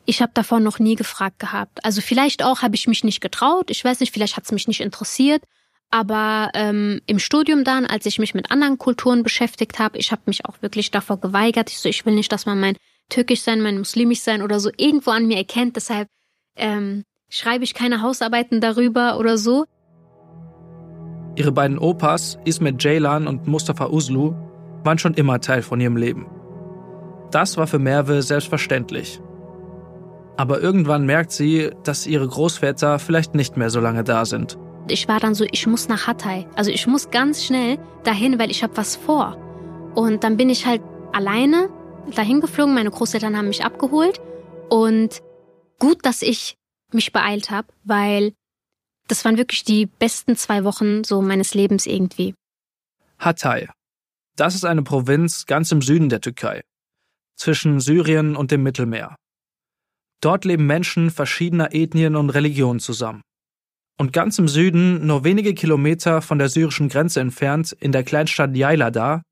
Ich 0.06 0.22
habe 0.22 0.32
davon 0.34 0.62
noch 0.62 0.78
nie 0.78 0.94
gefragt 0.94 1.38
gehabt. 1.38 1.84
Also 1.84 2.00
vielleicht 2.00 2.42
auch 2.42 2.62
habe 2.62 2.76
ich 2.76 2.86
mich 2.86 3.04
nicht 3.04 3.20
getraut. 3.20 3.70
Ich 3.70 3.84
weiß 3.84 4.00
nicht, 4.00 4.12
vielleicht 4.12 4.36
hat 4.36 4.44
es 4.44 4.52
mich 4.52 4.68
nicht 4.68 4.80
interessiert. 4.80 5.42
Aber 5.90 6.50
ähm, 6.54 7.00
im 7.06 7.18
Studium 7.18 7.64
dann, 7.64 7.86
als 7.86 8.06
ich 8.06 8.18
mich 8.18 8.34
mit 8.34 8.50
anderen 8.50 8.76
Kulturen 8.78 9.22
beschäftigt 9.22 9.78
habe, 9.78 9.98
ich 9.98 10.10
habe 10.12 10.22
mich 10.26 10.44
auch 10.44 10.60
wirklich 10.60 10.90
davor 10.90 11.20
geweigert. 11.20 11.70
Ich 11.70 11.78
so, 11.78 11.88
ich 11.88 12.04
will 12.04 12.14
nicht, 12.14 12.32
dass 12.32 12.46
man 12.46 12.60
mein 12.60 12.76
Türkisch 13.08 13.42
sein, 13.42 13.62
mein 13.62 13.78
Muslimisch 13.78 14.20
sein 14.20 14.42
oder 14.42 14.58
so 14.58 14.70
irgendwo 14.76 15.10
an 15.12 15.26
mir 15.26 15.36
erkennt. 15.36 15.76
Deshalb 15.76 16.08
ähm, 16.56 17.04
schreibe 17.28 17.64
ich 17.64 17.74
keine 17.74 18.02
Hausarbeiten 18.02 18.60
darüber 18.60 19.18
oder 19.18 19.38
so. 19.38 19.64
Ihre 21.36 21.52
beiden 21.52 21.78
Opas, 21.78 22.38
Ismet 22.44 22.80
Ceylan 22.80 23.26
und 23.26 23.46
Mustafa 23.46 23.88
Uslu, 23.88 24.34
waren 24.84 24.98
schon 24.98 25.14
immer 25.14 25.40
Teil 25.40 25.62
von 25.62 25.80
ihrem 25.80 25.96
Leben. 25.96 26.26
Das 27.30 27.56
war 27.56 27.66
für 27.66 27.78
Merve 27.78 28.22
selbstverständlich. 28.22 29.20
Aber 30.36 30.60
irgendwann 30.60 31.06
merkt 31.06 31.32
sie, 31.32 31.70
dass 31.84 32.06
ihre 32.06 32.26
Großväter 32.26 32.98
vielleicht 32.98 33.34
nicht 33.34 33.56
mehr 33.56 33.70
so 33.70 33.80
lange 33.80 34.04
da 34.04 34.24
sind. 34.24 34.58
Ich 34.88 35.08
war 35.08 35.18
dann 35.18 35.34
so, 35.34 35.44
ich 35.50 35.66
muss 35.66 35.88
nach 35.88 36.06
Hatay. 36.06 36.46
Also 36.54 36.70
ich 36.70 36.86
muss 36.86 37.10
ganz 37.10 37.44
schnell 37.44 37.78
dahin, 38.04 38.38
weil 38.38 38.50
ich 38.50 38.62
habe 38.62 38.76
was 38.76 38.96
vor. 38.96 39.36
Und 39.94 40.22
dann 40.22 40.36
bin 40.36 40.48
ich 40.48 40.66
halt 40.66 40.82
alleine 41.12 41.68
dahin 42.14 42.40
geflogen. 42.40 42.74
Meine 42.74 42.90
Großeltern 42.90 43.36
haben 43.36 43.48
mich 43.48 43.64
abgeholt. 43.64 44.20
Und 44.68 45.22
gut, 45.78 46.04
dass 46.04 46.22
ich 46.22 46.56
mich 46.92 47.12
beeilt 47.12 47.50
habe, 47.50 47.68
weil 47.84 48.32
das 49.08 49.24
waren 49.24 49.36
wirklich 49.36 49.64
die 49.64 49.86
besten 49.86 50.36
zwei 50.36 50.64
Wochen 50.64 51.04
so 51.04 51.20
meines 51.22 51.54
Lebens 51.54 51.86
irgendwie. 51.86 52.34
Hatay. 53.18 53.68
Das 54.36 54.54
ist 54.54 54.64
eine 54.64 54.82
Provinz 54.82 55.46
ganz 55.46 55.72
im 55.72 55.80
Süden 55.80 56.10
der 56.10 56.20
Türkei, 56.20 56.62
zwischen 57.36 57.80
Syrien 57.80 58.36
und 58.36 58.50
dem 58.50 58.62
Mittelmeer. 58.62 59.16
Dort 60.20 60.44
leben 60.44 60.66
Menschen 60.66 61.10
verschiedener 61.10 61.74
Ethnien 61.74 62.16
und 62.16 62.30
Religionen 62.30 62.80
zusammen. 62.80 63.22
Und 63.98 64.12
ganz 64.12 64.38
im 64.38 64.46
Süden, 64.46 65.06
nur 65.06 65.24
wenige 65.24 65.54
Kilometer 65.54 66.20
von 66.20 66.38
der 66.38 66.48
syrischen 66.48 66.88
Grenze 66.88 67.20
entfernt, 67.20 67.74
in 67.80 67.92
der 67.92 68.04
Kleinstadt 68.04 68.54
Yaylada, 68.54 69.22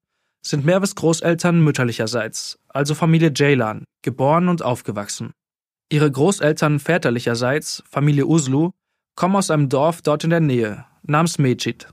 sind 0.42 0.64
Merves 0.64 0.94
Großeltern 0.94 1.60
mütterlicherseits, 1.60 2.58
also 2.68 2.94
Familie 2.94 3.32
Ceylan, 3.32 3.84
geboren 4.02 4.48
und 4.48 4.62
aufgewachsen. 4.62 5.32
Ihre 5.90 6.10
Großeltern 6.10 6.80
väterlicherseits, 6.80 7.82
Familie 7.90 8.26
Uslu, 8.26 8.70
kommen 9.16 9.36
aus 9.36 9.50
einem 9.50 9.68
Dorf 9.68 10.02
dort 10.02 10.24
in 10.24 10.30
der 10.30 10.40
Nähe, 10.40 10.86
namens 11.02 11.38
Mecit. 11.38 11.88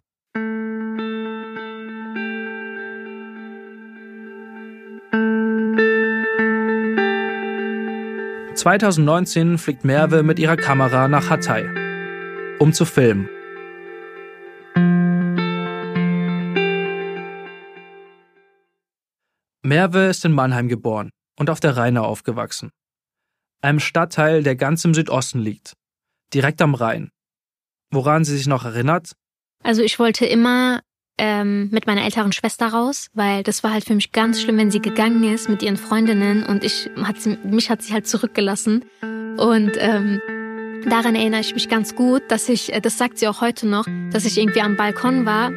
2019 8.56 9.58
fliegt 9.58 9.84
Merve 9.84 10.22
mit 10.22 10.38
ihrer 10.38 10.56
Kamera 10.56 11.08
nach 11.08 11.30
Hatay, 11.32 11.68
um 12.62 12.74
zu 12.74 12.86
filmen. 12.86 13.28
Merve 19.64 20.06
ist 20.06 20.24
in 20.26 20.32
Mannheim 20.32 20.68
geboren 20.68 21.10
und 21.40 21.50
auf 21.50 21.60
der 21.60 21.76
Rheinau 21.76 22.04
aufgewachsen. 22.04 22.70
Einem 23.64 23.80
Stadtteil, 23.80 24.44
der 24.44 24.56
ganz 24.56 24.86
im 24.86 24.94
Südosten 24.94 25.40
liegt, 25.40 25.74
direkt 26.36 26.62
am 26.62 26.76
Rhein. 26.76 27.10
Woran 27.92 28.24
sie 28.26 28.38
sich 28.38 28.48
noch 28.48 28.64
erinnert? 28.64 29.14
Also 29.64 29.82
ich 29.82 29.98
wollte 29.98 30.26
immer 30.28 30.82
ähm, 31.18 31.70
mit 31.72 31.88
meiner 31.88 32.04
älteren 32.04 32.32
Schwester 32.32 32.68
raus, 32.68 33.08
weil 33.14 33.42
das 33.42 33.64
war 33.64 33.74
halt 33.74 33.86
für 33.86 33.96
mich 33.96 34.12
ganz 34.12 34.40
schlimm, 34.40 34.58
wenn 34.58 34.72
sie 34.72 34.82
gegangen 34.82 35.24
ist 35.24 35.50
mit 35.50 35.64
ihren 35.64 35.78
Freundinnen 35.78 36.44
und 36.44 36.64
ich 36.64 36.90
hat 37.04 37.20
sie, 37.20 37.38
mich 37.44 37.72
hat 37.72 37.82
sie 37.82 37.94
halt 37.94 38.08
zurückgelassen. 38.08 38.86
Und 39.38 39.72
ähm, 39.80 40.22
daran 40.90 41.16
erinnere 41.16 41.42
ich 41.42 41.54
mich 41.54 41.70
ganz 41.70 41.96
gut, 41.96 42.24
dass 42.30 42.50
ich, 42.50 42.74
äh, 42.74 42.82
das 42.82 42.98
sagt 42.98 43.18
sie 43.18 43.28
auch 43.28 43.42
heute 43.42 43.68
noch, 43.68 43.86
dass 44.12 44.26
ich 44.26 44.38
irgendwie 44.38 44.62
am 44.62 44.76
Balkon 44.76 45.26
war 45.26 45.52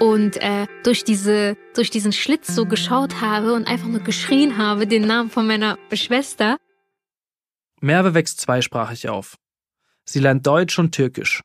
und 0.00 0.36
äh, 0.38 0.66
durch 0.82 1.04
diese 1.04 1.56
durch 1.74 1.90
diesen 1.90 2.12
Schlitz 2.12 2.48
so 2.48 2.66
geschaut 2.66 3.20
habe 3.20 3.54
und 3.54 3.66
einfach 3.66 3.86
nur 3.86 4.00
geschrien 4.00 4.58
habe 4.58 4.86
den 4.86 5.06
Namen 5.06 5.30
von 5.30 5.46
meiner 5.46 5.78
Schwester. 5.92 6.56
Merve 7.80 8.14
wächst 8.14 8.40
zweisprachig 8.40 9.08
auf. 9.08 9.36
Sie 10.04 10.20
lernt 10.20 10.46
Deutsch 10.46 10.78
und 10.78 10.92
Türkisch. 10.92 11.42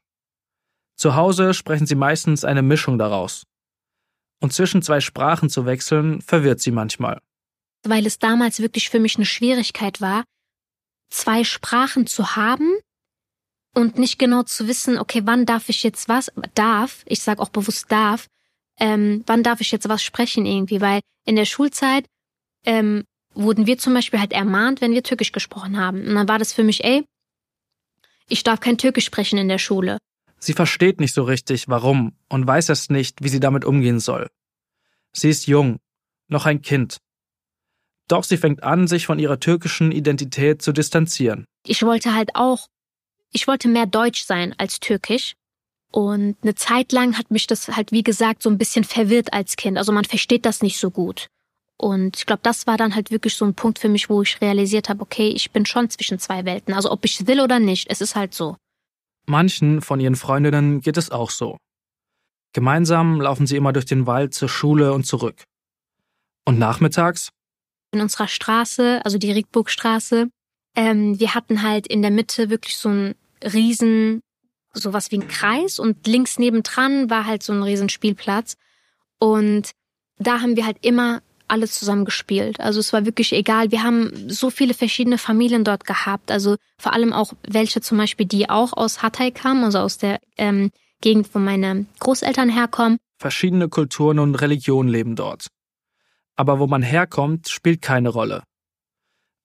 Zu 0.95 1.15
Hause 1.15 1.53
sprechen 1.53 1.85
sie 1.85 1.95
meistens 1.95 2.43
eine 2.43 2.61
Mischung 2.61 2.97
daraus. 2.97 3.43
Und 4.41 4.53
zwischen 4.53 4.81
zwei 4.81 4.99
Sprachen 4.99 5.49
zu 5.49 5.65
wechseln, 5.65 6.21
verwirrt 6.21 6.61
sie 6.61 6.71
manchmal. 6.71 7.19
Weil 7.83 8.05
es 8.05 8.19
damals 8.19 8.61
wirklich 8.61 8.89
für 8.89 8.99
mich 8.99 9.15
eine 9.15 9.25
Schwierigkeit 9.25 10.01
war, 10.01 10.23
zwei 11.09 11.43
Sprachen 11.43 12.07
zu 12.07 12.35
haben 12.35 12.77
und 13.75 13.97
nicht 13.97 14.19
genau 14.19 14.43
zu 14.43 14.67
wissen, 14.67 14.97
okay, 14.97 15.21
wann 15.25 15.45
darf 15.45 15.69
ich 15.69 15.83
jetzt 15.83 16.09
was, 16.09 16.31
darf, 16.55 17.03
ich 17.05 17.21
sage 17.21 17.41
auch 17.41 17.49
bewusst 17.49 17.91
darf, 17.91 18.27
ähm, 18.79 19.23
wann 19.25 19.43
darf 19.43 19.61
ich 19.61 19.71
jetzt 19.71 19.89
was 19.89 20.03
sprechen 20.03 20.45
irgendwie, 20.45 20.81
weil 20.81 21.01
in 21.25 21.35
der 21.35 21.45
Schulzeit 21.45 22.05
ähm, 22.65 23.03
wurden 23.33 23.67
wir 23.67 23.77
zum 23.77 23.93
Beispiel 23.93 24.19
halt 24.19 24.33
ermahnt, 24.33 24.81
wenn 24.81 24.93
wir 24.93 25.03
Türkisch 25.03 25.31
gesprochen 25.31 25.77
haben. 25.77 26.07
Und 26.07 26.15
dann 26.15 26.27
war 26.27 26.39
das 26.39 26.53
für 26.53 26.63
mich, 26.63 26.83
ey, 26.83 27.05
ich 28.27 28.43
darf 28.43 28.59
kein 28.59 28.77
Türkisch 28.77 29.05
sprechen 29.05 29.37
in 29.37 29.49
der 29.49 29.57
Schule. 29.57 29.97
Sie 30.39 30.53
versteht 30.53 30.99
nicht 30.99 31.13
so 31.13 31.23
richtig, 31.23 31.67
warum 31.67 32.13
und 32.29 32.47
weiß 32.47 32.69
erst 32.69 32.91
nicht, 32.91 33.23
wie 33.23 33.29
sie 33.29 33.39
damit 33.39 33.65
umgehen 33.65 33.99
soll. 33.99 34.29
Sie 35.11 35.29
ist 35.29 35.47
jung, 35.47 35.79
noch 36.27 36.45
ein 36.45 36.61
Kind. 36.61 36.97
Doch 38.07 38.23
sie 38.23 38.37
fängt 38.37 38.63
an, 38.63 38.87
sich 38.87 39.05
von 39.05 39.19
ihrer 39.19 39.39
türkischen 39.39 39.91
Identität 39.91 40.61
zu 40.61 40.71
distanzieren. 40.71 41.45
Ich 41.65 41.83
wollte 41.83 42.13
halt 42.15 42.35
auch, 42.35 42.67
ich 43.31 43.47
wollte 43.47 43.67
mehr 43.67 43.85
Deutsch 43.85 44.23
sein 44.23 44.55
als 44.57 44.79
Türkisch. 44.79 45.35
Und 45.91 46.37
eine 46.43 46.55
Zeit 46.55 46.91
lang 46.91 47.17
hat 47.17 47.31
mich 47.31 47.47
das 47.47 47.67
halt, 47.67 47.91
wie 47.91 48.03
gesagt, 48.03 48.43
so 48.43 48.49
ein 48.49 48.57
bisschen 48.57 48.83
verwirrt 48.83 49.33
als 49.33 49.55
Kind. 49.55 49.77
Also 49.77 49.91
man 49.91 50.05
versteht 50.05 50.45
das 50.45 50.61
nicht 50.61 50.79
so 50.79 50.91
gut. 50.91 51.27
Und 51.77 52.17
ich 52.17 52.25
glaube, 52.25 52.41
das 52.43 52.67
war 52.67 52.77
dann 52.77 52.93
halt 52.93 53.09
wirklich 53.09 53.35
so 53.35 53.45
ein 53.45 53.55
Punkt 53.55 53.79
für 53.79 53.89
mich, 53.89 54.09
wo 54.09 54.21
ich 54.21 54.41
realisiert 54.41 54.89
habe, 54.89 55.01
okay, 55.01 55.29
ich 55.29 55.51
bin 55.51 55.65
schon 55.65 55.89
zwischen 55.89 56.19
zwei 56.19 56.45
Welten. 56.45 56.73
Also 56.73 56.91
ob 56.91 57.05
ich 57.05 57.25
will 57.25 57.39
oder 57.39 57.59
nicht, 57.59 57.89
es 57.89 58.01
ist 58.01 58.15
halt 58.15 58.33
so. 58.33 58.57
Manchen 59.25 59.81
von 59.81 59.99
ihren 59.99 60.15
Freundinnen 60.15 60.81
geht 60.81 60.97
es 60.97 61.09
auch 61.09 61.29
so. 61.29 61.57
Gemeinsam 62.53 63.21
laufen 63.21 63.47
sie 63.47 63.55
immer 63.55 63.73
durch 63.73 63.85
den 63.85 64.07
Wald 64.07 64.33
zur 64.33 64.49
Schule 64.49 64.93
und 64.93 65.05
zurück. 65.05 65.43
Und 66.45 66.59
nachmittags? 66.59 67.29
In 67.91 68.01
unserer 68.01 68.27
Straße, 68.27 69.01
also 69.05 69.17
die 69.17 69.31
Riegburgstraße, 69.31 70.29
ähm, 70.79 71.19
wir 71.19 71.35
hatten 71.35 71.61
halt 71.61 71.87
in 71.87 72.01
der 72.01 72.09
Mitte 72.09 72.49
wirklich 72.49 72.77
so 72.77 72.87
einen 72.87 73.15
riesen, 73.43 74.21
sowas 74.73 75.11
wie 75.11 75.17
ein 75.17 75.27
Kreis 75.27 75.77
und 75.77 76.07
links 76.07 76.39
nebendran 76.39 77.09
war 77.09 77.25
halt 77.25 77.43
so 77.43 77.51
ein 77.51 77.61
riesen 77.61 77.89
Spielplatz. 77.89 78.55
Und 79.19 79.71
da 80.19 80.39
haben 80.39 80.55
wir 80.55 80.65
halt 80.65 80.77
immer 80.81 81.21
alles 81.49 81.77
zusammen 81.77 82.05
gespielt. 82.05 82.61
Also 82.61 82.79
es 82.79 82.93
war 82.93 83.05
wirklich 83.05 83.33
egal. 83.33 83.71
Wir 83.71 83.83
haben 83.83 84.29
so 84.29 84.49
viele 84.49 84.73
verschiedene 84.73 85.17
Familien 85.17 85.65
dort 85.65 85.85
gehabt. 85.85 86.31
Also 86.31 86.55
vor 86.77 86.93
allem 86.93 87.11
auch 87.11 87.33
welche 87.45 87.81
zum 87.81 87.97
Beispiel, 87.97 88.25
die 88.25 88.49
auch 88.49 88.71
aus 88.71 89.01
Hatay 89.01 89.31
kamen, 89.31 89.65
also 89.65 89.79
aus 89.79 89.97
der 89.97 90.21
ähm, 90.37 90.71
Gegend, 91.01 91.33
wo 91.35 91.39
meine 91.39 91.87
Großeltern 91.99 92.49
herkommen. 92.49 92.99
Verschiedene 93.17 93.67
Kulturen 93.67 94.19
und 94.19 94.35
Religionen 94.35 94.87
leben 94.87 95.17
dort. 95.17 95.47
Aber 96.37 96.59
wo 96.59 96.67
man 96.67 96.83
herkommt, 96.83 97.49
spielt 97.49 97.81
keine 97.81 98.09
Rolle. 98.09 98.43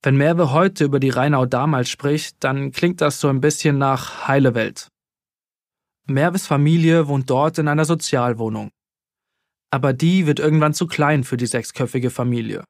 Wenn 0.05 0.19
Merve 0.19 0.53
heute 0.53 0.85
über 0.85 1.01
die 1.01 1.09
Rheinau 1.09 1.47
damals 1.47 1.89
spricht, 1.89 2.37
dann 2.45 2.73
klingt 2.73 3.01
das 3.01 3.21
so 3.21 3.29
ein 3.29 3.41
bisschen 3.41 3.79
nach 3.79 4.29
heile 4.29 4.55
Welt. 4.55 4.89
Merves 6.07 6.47
Familie 6.47 7.09
wohnt 7.09 7.31
dort 7.31 7.57
in 7.57 7.69
einer 7.69 7.87
Sozialwohnung. 7.87 8.71
Aber 9.71 9.95
die 9.95 10.27
wird 10.27 10.41
irgendwann 10.41 10.75
zu 10.75 10.87
klein 10.87 11.25
für 11.25 11.39
die 11.39 11.47
sechsköpfige 11.47 12.11
Familie. 12.11 12.65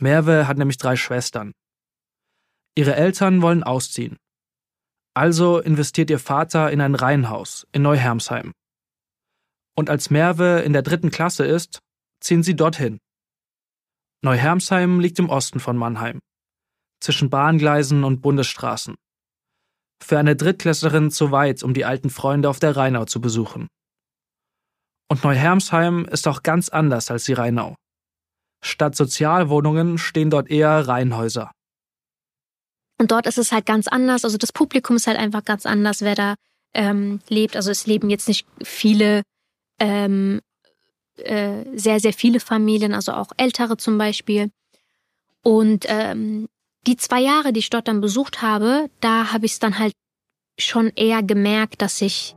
Merve 0.00 0.48
hat 0.48 0.56
nämlich 0.56 0.78
drei 0.78 0.96
Schwestern. 0.96 1.52
Ihre 2.74 2.96
Eltern 2.96 3.42
wollen 3.42 3.62
ausziehen. 3.62 4.16
Also 5.12 5.58
investiert 5.58 6.08
ihr 6.08 6.18
Vater 6.18 6.72
in 6.72 6.80
ein 6.80 6.94
Reihenhaus 6.94 7.66
in 7.72 7.82
Neuhermsheim. 7.82 8.52
Und 9.76 9.90
als 9.90 10.08
Merve 10.08 10.62
in 10.64 10.72
der 10.72 10.82
dritten 10.82 11.10
Klasse 11.10 11.44
ist, 11.44 11.80
ziehen 12.20 12.42
sie 12.42 12.56
dorthin. 12.56 13.00
Neuhermsheim 14.22 14.98
liegt 15.00 15.18
im 15.18 15.28
Osten 15.28 15.60
von 15.60 15.76
Mannheim, 15.76 16.20
zwischen 17.04 17.28
Bahngleisen 17.28 18.02
und 18.02 18.22
Bundesstraßen. 18.22 18.96
Für 20.02 20.18
eine 20.18 20.36
Drittklässlerin 20.36 21.10
zu 21.10 21.30
weit, 21.30 21.62
um 21.62 21.74
die 21.74 21.84
alten 21.84 22.08
Freunde 22.08 22.48
auf 22.48 22.58
der 22.58 22.76
Rheinau 22.76 23.04
zu 23.04 23.20
besuchen. 23.20 23.68
Und 25.08 25.22
Neuhermsheim 25.22 26.06
ist 26.06 26.26
auch 26.26 26.42
ganz 26.42 26.70
anders 26.70 27.10
als 27.10 27.24
die 27.24 27.34
Rheinau. 27.34 27.76
Statt 28.62 28.96
Sozialwohnungen 28.96 29.98
stehen 29.98 30.30
dort 30.30 30.50
eher 30.50 30.88
Reihenhäuser. 30.88 31.50
Und 32.98 33.10
dort 33.10 33.26
ist 33.26 33.38
es 33.38 33.52
halt 33.52 33.66
ganz 33.66 33.86
anders. 33.86 34.24
Also 34.24 34.38
das 34.38 34.52
Publikum 34.52 34.96
ist 34.96 35.06
halt 35.06 35.18
einfach 35.18 35.44
ganz 35.44 35.66
anders, 35.66 36.00
wer 36.00 36.14
da 36.14 36.34
ähm, 36.72 37.20
lebt. 37.28 37.54
Also 37.54 37.70
es 37.70 37.86
leben 37.86 38.08
jetzt 38.08 38.28
nicht 38.28 38.46
viele, 38.62 39.22
ähm, 39.78 40.40
äh, 41.18 41.64
sehr, 41.76 42.00
sehr 42.00 42.14
viele 42.14 42.40
Familien, 42.40 42.94
also 42.94 43.12
auch 43.12 43.32
ältere 43.36 43.76
zum 43.76 43.98
Beispiel. 43.98 44.50
Und 45.42 45.84
ähm, 45.86 46.48
die 46.86 46.96
zwei 46.96 47.20
Jahre, 47.20 47.52
die 47.52 47.60
ich 47.60 47.70
dort 47.70 47.88
dann 47.88 48.00
besucht 48.00 48.42
habe, 48.42 48.88
da 49.00 49.32
habe 49.32 49.46
ich 49.46 49.52
es 49.52 49.58
dann 49.58 49.78
halt 49.78 49.92
schon 50.58 50.92
eher 50.94 51.22
gemerkt, 51.22 51.82
dass 51.82 52.00
ich 52.00 52.36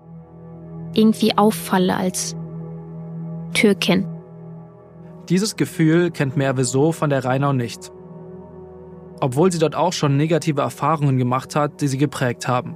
irgendwie 0.93 1.37
auffalle 1.37 1.95
als 1.95 2.35
Türkin. 3.53 4.07
Dieses 5.29 5.55
Gefühl 5.55 6.11
kennt 6.11 6.37
Merve 6.37 6.63
so 6.63 6.91
von 6.91 7.09
der 7.09 7.25
Rheinau 7.25 7.53
nicht 7.53 7.91
obwohl 9.19 9.51
sie 9.51 9.59
dort 9.59 9.75
auch 9.75 9.93
schon 9.93 10.17
negative 10.17 10.61
Erfahrungen 10.61 11.17
gemacht 11.17 11.55
hat, 11.55 11.81
die 11.81 11.87
sie 11.87 11.97
geprägt 11.97 12.47
haben. 12.47 12.75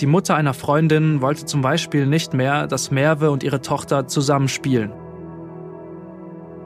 Die 0.00 0.06
Mutter 0.06 0.36
einer 0.36 0.54
Freundin 0.54 1.20
wollte 1.20 1.44
zum 1.44 1.60
Beispiel 1.60 2.06
nicht 2.06 2.32
mehr, 2.34 2.66
dass 2.66 2.90
Merve 2.90 3.30
und 3.30 3.42
ihre 3.42 3.60
Tochter 3.60 4.06
zusammen 4.06 4.48
spielen. 4.48 4.92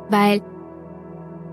Weil 0.08 0.42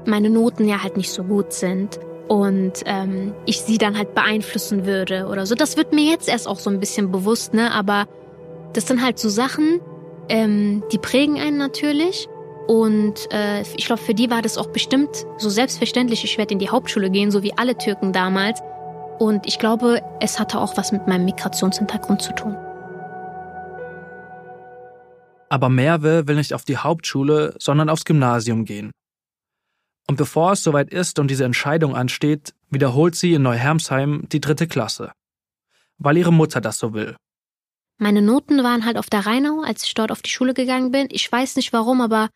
meine 0.08 0.30
Noten 0.30 0.68
ja 0.68 0.84
halt 0.84 0.98
nicht 0.98 1.12
so 1.12 1.24
gut 1.24 1.54
sind 1.54 2.00
und 2.28 2.74
ähm, 2.86 3.34
ich 3.46 3.62
sie 3.62 3.78
dann 3.78 3.98
halt 3.98 4.16
beeinflussen 4.16 4.86
würde 4.86 5.28
oder 5.28 5.46
so. 5.46 5.56
Das 5.56 5.78
wird 5.78 5.94
mir 5.94 6.10
jetzt 6.10 6.30
erst 6.30 6.48
auch 6.48 6.60
so 6.60 6.70
ein 6.70 6.80
bisschen 6.80 7.12
bewusst, 7.12 7.54
ne? 7.54 7.72
Aber 7.72 8.06
das 8.74 8.88
sind 8.88 9.04
halt 9.04 9.20
so 9.20 9.30
Sachen, 9.30 9.82
ähm, 10.30 10.84
die 10.92 10.98
prägen 10.98 11.40
einen 11.40 11.58
natürlich 11.58 12.28
und 12.68 13.32
äh, 13.32 13.62
ich 13.62 13.86
glaube, 13.86 14.02
für 14.02 14.14
die 14.14 14.30
war 14.30 14.42
das 14.42 14.58
auch 14.58 14.68
bestimmt 14.68 15.26
so 15.38 15.50
selbstverständlich, 15.50 16.24
ich 16.24 16.38
werde 16.38 16.54
in 16.54 16.60
die 16.60 16.70
Hauptschule 16.70 17.10
gehen, 17.10 17.30
so 17.30 17.44
wie 17.44 17.54
alle 17.58 17.78
Türken 17.78 18.14
damals. 18.14 18.62
Und 19.20 19.46
ich 19.46 19.60
glaube, 19.60 20.02
es 20.22 20.40
hatte 20.40 20.60
auch 20.60 20.78
was 20.78 20.92
mit 20.92 21.08
meinem 21.08 21.26
Migrationshintergrund 21.26 22.22
zu 22.22 22.34
tun. 22.34 22.56
Aber 25.50 25.70
Merve 25.70 26.28
will 26.28 26.36
nicht 26.36 26.54
auf 26.54 26.64
die 26.64 26.78
Hauptschule, 26.78 27.54
sondern 27.60 27.90
aufs 27.90 28.06
Gymnasium 28.06 28.66
gehen. 28.66 28.92
Und 30.08 30.18
bevor 30.18 30.54
es 30.54 30.64
soweit 30.64 30.92
ist 30.92 31.20
und 31.20 31.30
diese 31.30 31.46
Entscheidung 31.46 31.96
ansteht, 31.96 32.54
wiederholt 32.70 33.16
sie 33.16 33.34
in 33.34 33.44
Neuhermsheim 33.44 34.28
die 34.30 34.42
dritte 34.42 34.68
Klasse. 34.68 35.12
Weil 35.98 36.18
ihre 36.18 36.34
Mutter 36.34 36.60
das 36.60 36.78
so 36.78 36.94
will. 36.94 37.16
Meine 37.98 38.22
Noten 38.22 38.64
waren 38.64 38.86
halt 38.86 38.98
auf 38.98 39.10
der 39.10 39.26
Rheinau, 39.26 39.62
als 39.62 39.86
ich 39.86 39.94
dort 39.94 40.12
auf 40.12 40.22
die 40.22 40.30
Schule 40.30 40.54
gegangen 40.54 40.92
bin. 40.92 41.08
Ich 41.12 41.32
weiß 41.32 41.56
nicht 41.56 41.72
warum, 41.72 42.02
aber 42.02 42.30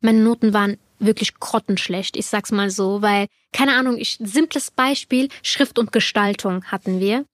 meine 0.00 0.20
Noten 0.20 0.52
waren 0.52 0.76
wirklich 0.98 1.34
grottenschlecht, 1.34 2.16
ich 2.16 2.26
sag's 2.26 2.50
mal 2.50 2.70
so, 2.70 3.02
weil, 3.02 3.26
keine 3.52 3.76
Ahnung, 3.76 3.98
ich, 3.98 4.18
simples 4.20 4.70
Beispiel, 4.70 5.28
Schrift 5.42 5.78
und 5.78 5.92
Gestaltung 5.92 6.64
hatten 6.64 6.98
wir. 6.98 7.24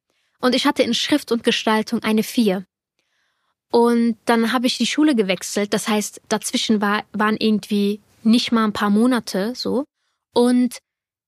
Und 0.40 0.54
ich 0.54 0.66
hatte 0.66 0.82
in 0.82 0.92
Schrift 0.92 1.32
und 1.32 1.44
Gestaltung 1.44 2.02
eine 2.02 2.22
vier. 2.22 2.66
Und 3.70 4.16
dann 4.26 4.52
habe 4.52 4.66
ich 4.66 4.76
die 4.76 4.86
Schule 4.86 5.14
gewechselt, 5.14 5.72
das 5.72 5.88
heißt, 5.88 6.20
dazwischen 6.28 6.80
war, 6.80 7.04
waren 7.12 7.36
irgendwie 7.38 8.00
nicht 8.24 8.52
mal 8.52 8.64
ein 8.64 8.72
paar 8.72 8.90
Monate 8.90 9.52
so. 9.54 9.84
Und 10.34 10.78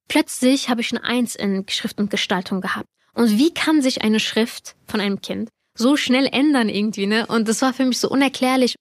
plötzlich 0.09 0.69
habe 0.69 0.81
ich 0.81 0.93
eine 0.93 1.05
Eins 1.05 1.35
in 1.35 1.65
Schrift 1.69 1.99
und 1.99 2.11
Gestaltung 2.11 2.61
gehabt. 2.61 2.87
Und 3.15 3.39
wie 3.39 3.53
kann 3.53 3.83
sich 3.83 4.03
eine 4.03 4.21
Schrift 4.21 4.77
von 4.87 5.01
einem 5.01 5.21
Kind 5.21 5.49
so 5.75 5.97
schnell 5.97 6.29
ändern 6.31 6.69
irgendwie, 6.69 7.07
ne? 7.07 7.27
Und 7.27 7.49
das 7.49 7.63
war 7.63 7.73
für 7.73 7.85
mich 7.85 7.99
so 7.99 8.09
unerklärlich. 8.09 8.77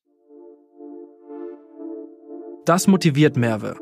Das 2.66 2.88
motiviert 2.88 3.38
Merve. 3.38 3.76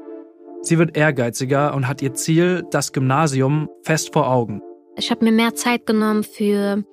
Sie 0.62 0.78
wird 0.78 0.98
ehrgeiziger 0.98 1.74
und 1.74 1.88
hat 1.88 2.02
ihr 2.02 2.14
Ziel, 2.14 2.64
das 2.72 2.92
Gymnasium, 2.92 3.70
fest 3.84 4.14
vor 4.14 4.30
Augen. 4.30 4.62
Ich 4.98 5.12
habe 5.12 5.26
mir 5.26 5.32
mehr 5.32 5.56
Zeit 5.56 5.86
genommen 5.86 6.24
für 6.24 6.84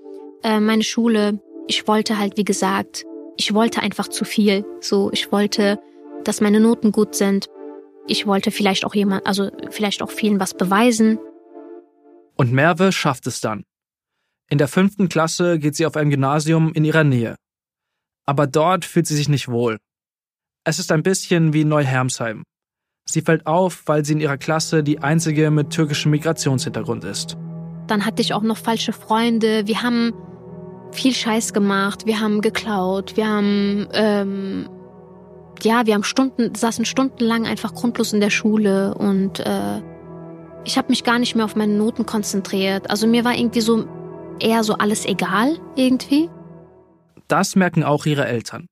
äh, 0.43 0.61
meine 0.61 0.83
Schule. 0.83 1.41
Ich 1.67 1.87
wollte 1.87 2.19
halt, 2.19 2.37
wie 2.37 2.45
gesagt, 2.45 3.05
ich 3.37 3.55
wollte 3.55 3.81
einfach 3.81 4.09
zu 4.09 4.25
viel. 4.25 4.65
So, 4.81 5.11
ich 5.13 5.33
wollte, 5.33 5.79
dass 6.25 6.41
meine 6.41 6.61
Noten 6.61 6.93
gut 6.93 7.15
sind. 7.15 7.49
Ich 8.07 8.27
wollte 8.27 8.51
vielleicht 8.51 8.85
auch 8.85 8.95
jemand, 8.95 9.27
also 9.27 9.51
vielleicht 9.71 10.03
auch 10.03 10.11
vielen 10.11 10.41
was 10.41 10.55
beweisen. 10.55 11.19
Und 12.37 12.53
Merve 12.53 12.93
schafft 12.93 13.27
es 13.27 13.41
dann. 13.41 13.65
In 14.49 14.59
der 14.59 14.69
fünften 14.69 15.09
Klasse 15.09 15.59
geht 15.59 15.77
sie 15.77 15.87
auf 15.87 15.97
ein 15.97 16.11
Gymnasium 16.11 16.73
in 16.73 16.85
ihrer 16.85 17.05
Nähe. 17.05 17.37
Aber 18.27 18.47
dort 18.47 18.85
fühlt 18.85 19.07
sie 19.07 19.17
sich 19.17 19.29
nicht 19.29 19.49
wohl. 19.49 19.79
Es 20.65 20.79
ist 20.79 20.93
ein 20.93 21.03
bisschen 21.03 21.53
wie 21.53 21.65
Neuhermsheim. 21.65 22.43
Sie 23.07 23.23
fällt 23.23 23.47
auf, 23.47 23.83
weil 23.87 24.05
sie 24.05 24.13
in 24.13 24.21
ihrer 24.21 24.39
Klasse 24.39 24.83
die 24.83 25.01
einzige 25.01 25.51
mit 25.51 25.71
türkischem 25.71 26.11
Migrationshintergrund 26.11 27.05
ist. 27.05 27.37
Dann 27.87 28.05
hatte 28.05 28.23
ich 28.23 28.35
auch 28.35 28.43
noch 28.43 28.57
falsche 28.57 28.93
Freunde. 28.93 29.67
Wir 29.67 29.83
haben 29.83 30.13
viel 30.93 31.15
Scheiß 31.15 31.53
gemacht. 31.53 32.07
Wir 32.07 32.21
haben 32.21 32.41
geklaut. 32.41 33.17
Wir 33.17 33.27
haben, 33.27 33.89
ähm, 33.93 34.69
ja, 35.65 35.87
wir 35.87 35.95
haben 35.95 36.05
Stunden, 36.05 36.55
saßen 36.55 36.85
stundenlang 36.85 37.47
einfach 37.47 37.75
grundlos 37.75 38.13
in 38.13 38.21
der 38.21 38.31
Schule 38.31 38.95
und 38.95 39.41
äh, 39.41 39.83
ich 40.65 40.77
habe 40.77 40.89
mich 40.89 41.05
gar 41.05 41.19
nicht 41.19 41.35
mehr 41.35 41.45
auf 41.45 41.57
meine 41.57 41.75
Noten 41.75 42.07
konzentriert. 42.07 42.91
Also 42.91 43.07
mir 43.07 43.25
war 43.25 43.37
irgendwie 43.37 43.61
so 43.61 43.87
eher 44.41 44.65
so 44.65 44.75
alles 44.75 45.07
egal 45.07 45.59
irgendwie. 45.77 46.29
Das 47.29 47.57
merken 47.57 47.85
auch 47.85 48.07
ihre 48.07 48.27
Eltern 48.27 48.67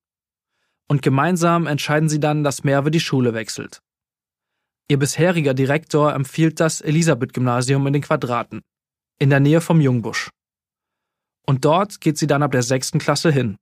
und 0.89 1.03
gemeinsam 1.03 1.67
entscheiden 1.67 2.09
sie 2.09 2.19
dann, 2.19 2.43
dass 2.43 2.65
Merve 2.65 2.91
die 2.91 3.01
Schule 3.01 3.35
wechselt. 3.35 3.81
Ihr 4.91 4.99
bisheriger 4.99 5.53
Direktor 5.53 6.15
empfiehlt 6.15 6.61
das 6.61 6.81
Elisabeth-Gymnasium 6.81 7.87
in 7.87 7.93
den 7.93 8.03
Quadraten, 8.03 8.63
in 9.19 9.29
der 9.29 9.41
Nähe 9.41 9.61
vom 9.61 9.81
Jungbusch. 9.83 10.31
Und 11.47 11.65
dort 11.65 12.01
geht 12.01 12.17
sie 12.17 12.27
dann 12.27 12.43
ab 12.43 12.53
der 12.53 12.63
sechsten 12.63 12.99
Klasse 12.99 13.31
hin. 13.31 13.57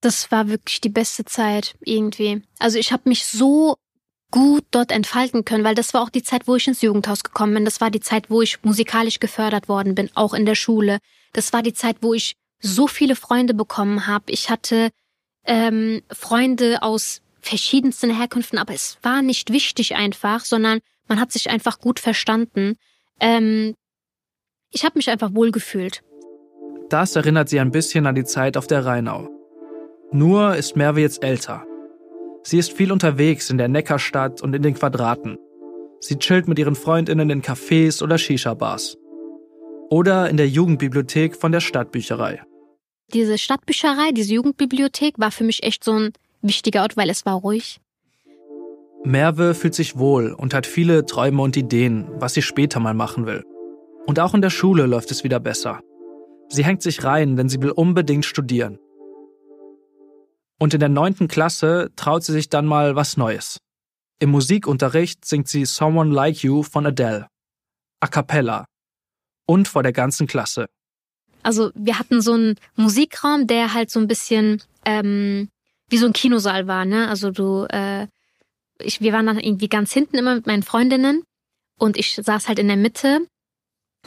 Das 0.00 0.30
war 0.30 0.48
wirklich 0.48 0.80
die 0.80 0.88
beste 0.88 1.24
Zeit 1.24 1.76
irgendwie. 1.80 2.42
Also 2.58 2.78
ich 2.78 2.92
habe 2.92 3.08
mich 3.08 3.26
so 3.26 3.76
gut 4.30 4.64
dort 4.70 4.92
entfalten 4.92 5.44
können, 5.44 5.64
weil 5.64 5.74
das 5.74 5.94
war 5.94 6.02
auch 6.02 6.10
die 6.10 6.22
Zeit, 6.22 6.46
wo 6.46 6.56
ich 6.56 6.68
ins 6.68 6.82
Jugendhaus 6.82 7.24
gekommen 7.24 7.54
bin. 7.54 7.64
Das 7.64 7.80
war 7.80 7.90
die 7.90 8.00
Zeit, 8.00 8.30
wo 8.30 8.42
ich 8.42 8.62
musikalisch 8.62 9.20
gefördert 9.20 9.68
worden 9.68 9.94
bin, 9.94 10.10
auch 10.14 10.34
in 10.34 10.46
der 10.46 10.54
Schule. 10.54 10.98
Das 11.32 11.52
war 11.52 11.62
die 11.62 11.72
Zeit, 11.72 11.96
wo 12.00 12.14
ich 12.14 12.34
so 12.60 12.86
viele 12.86 13.16
Freunde 13.16 13.54
bekommen 13.54 14.06
habe. 14.06 14.24
Ich 14.28 14.50
hatte 14.50 14.90
ähm, 15.44 16.02
Freunde 16.10 16.82
aus 16.82 17.22
verschiedensten 17.40 18.14
Herkünften, 18.14 18.58
aber 18.58 18.74
es 18.74 18.98
war 19.02 19.22
nicht 19.22 19.52
wichtig 19.52 19.96
einfach, 19.96 20.44
sondern 20.44 20.80
man 21.06 21.20
hat 21.20 21.32
sich 21.32 21.48
einfach 21.48 21.80
gut 21.80 22.00
verstanden. 22.00 22.76
Ähm, 23.20 23.74
ich 24.70 24.84
habe 24.84 24.98
mich 24.98 25.08
einfach 25.08 25.34
wohlgefühlt. 25.34 26.02
Das 26.90 27.16
erinnert 27.16 27.48
sie 27.48 27.60
ein 27.60 27.70
bisschen 27.70 28.06
an 28.06 28.14
die 28.14 28.24
Zeit 28.24 28.56
auf 28.56 28.66
der 28.66 28.84
Rheinau. 28.84 29.28
Nur 30.10 30.56
ist 30.56 30.76
Merve 30.76 31.00
jetzt 31.00 31.22
älter. 31.22 31.64
Sie 32.42 32.58
ist 32.58 32.72
viel 32.72 32.92
unterwegs 32.92 33.50
in 33.50 33.58
der 33.58 33.68
Neckarstadt 33.68 34.40
und 34.40 34.54
in 34.54 34.62
den 34.62 34.74
Quadraten. 34.74 35.36
Sie 36.00 36.16
chillt 36.16 36.48
mit 36.48 36.58
ihren 36.58 36.76
Freundinnen 36.76 37.28
in 37.28 37.42
Cafés 37.42 38.02
oder 38.02 38.16
Shisha-Bars. 38.16 38.96
Oder 39.90 40.30
in 40.30 40.38
der 40.38 40.48
Jugendbibliothek 40.48 41.36
von 41.36 41.52
der 41.52 41.60
Stadtbücherei. 41.60 42.42
Diese 43.12 43.36
Stadtbücherei, 43.36 44.12
diese 44.12 44.34
Jugendbibliothek 44.34 45.18
war 45.18 45.30
für 45.30 45.44
mich 45.44 45.62
echt 45.62 45.84
so 45.84 45.92
ein 45.92 46.12
wichtiger 46.40 46.82
Ort, 46.82 46.96
weil 46.96 47.10
es 47.10 47.26
war 47.26 47.34
ruhig. 47.34 47.78
Merve 49.04 49.54
fühlt 49.54 49.74
sich 49.74 49.98
wohl 49.98 50.32
und 50.32 50.54
hat 50.54 50.66
viele 50.66 51.04
Träume 51.04 51.42
und 51.42 51.56
Ideen, 51.56 52.08
was 52.14 52.34
sie 52.34 52.42
später 52.42 52.80
mal 52.80 52.94
machen 52.94 53.26
will. 53.26 53.44
Und 54.06 54.20
auch 54.20 54.34
in 54.34 54.40
der 54.40 54.50
Schule 54.50 54.86
läuft 54.86 55.10
es 55.10 55.22
wieder 55.22 55.38
besser. 55.38 55.80
Sie 56.48 56.64
hängt 56.64 56.82
sich 56.82 57.04
rein, 57.04 57.36
denn 57.36 57.48
sie 57.48 57.60
will 57.60 57.70
unbedingt 57.70 58.24
studieren. 58.24 58.78
Und 60.58 60.74
in 60.74 60.80
der 60.80 60.88
neunten 60.88 61.28
Klasse 61.28 61.90
traut 61.96 62.24
sie 62.24 62.32
sich 62.32 62.48
dann 62.48 62.66
mal 62.66 62.96
was 62.96 63.16
Neues. 63.16 63.60
Im 64.18 64.30
Musikunterricht 64.30 65.24
singt 65.24 65.48
sie 65.48 65.64
Someone 65.64 66.12
Like 66.12 66.42
You 66.42 66.62
von 66.64 66.86
Adele. 66.86 67.28
A 68.00 68.08
cappella. 68.08 68.66
Und 69.46 69.68
vor 69.68 69.82
der 69.82 69.92
ganzen 69.92 70.26
Klasse. 70.26 70.66
Also 71.42 71.70
wir 71.74 71.98
hatten 71.98 72.20
so 72.20 72.32
einen 72.32 72.56
Musikraum, 72.74 73.46
der 73.46 73.72
halt 73.72 73.90
so 73.90 74.00
ein 74.00 74.08
bisschen 74.08 74.60
ähm, 74.84 75.48
wie 75.88 75.98
so 75.98 76.06
ein 76.06 76.12
Kinosaal 76.12 76.66
war, 76.66 76.84
ne? 76.84 77.08
Also 77.08 77.30
du, 77.30 77.64
äh, 77.70 78.08
ich, 78.80 79.00
wir 79.00 79.12
waren 79.12 79.26
dann 79.26 79.38
irgendwie 79.38 79.68
ganz 79.68 79.92
hinten 79.92 80.16
immer 80.16 80.34
mit 80.34 80.46
meinen 80.46 80.62
Freundinnen 80.62 81.22
und 81.78 81.96
ich 81.96 82.16
saß 82.22 82.48
halt 82.48 82.58
in 82.58 82.68
der 82.68 82.76
Mitte, 82.76 83.26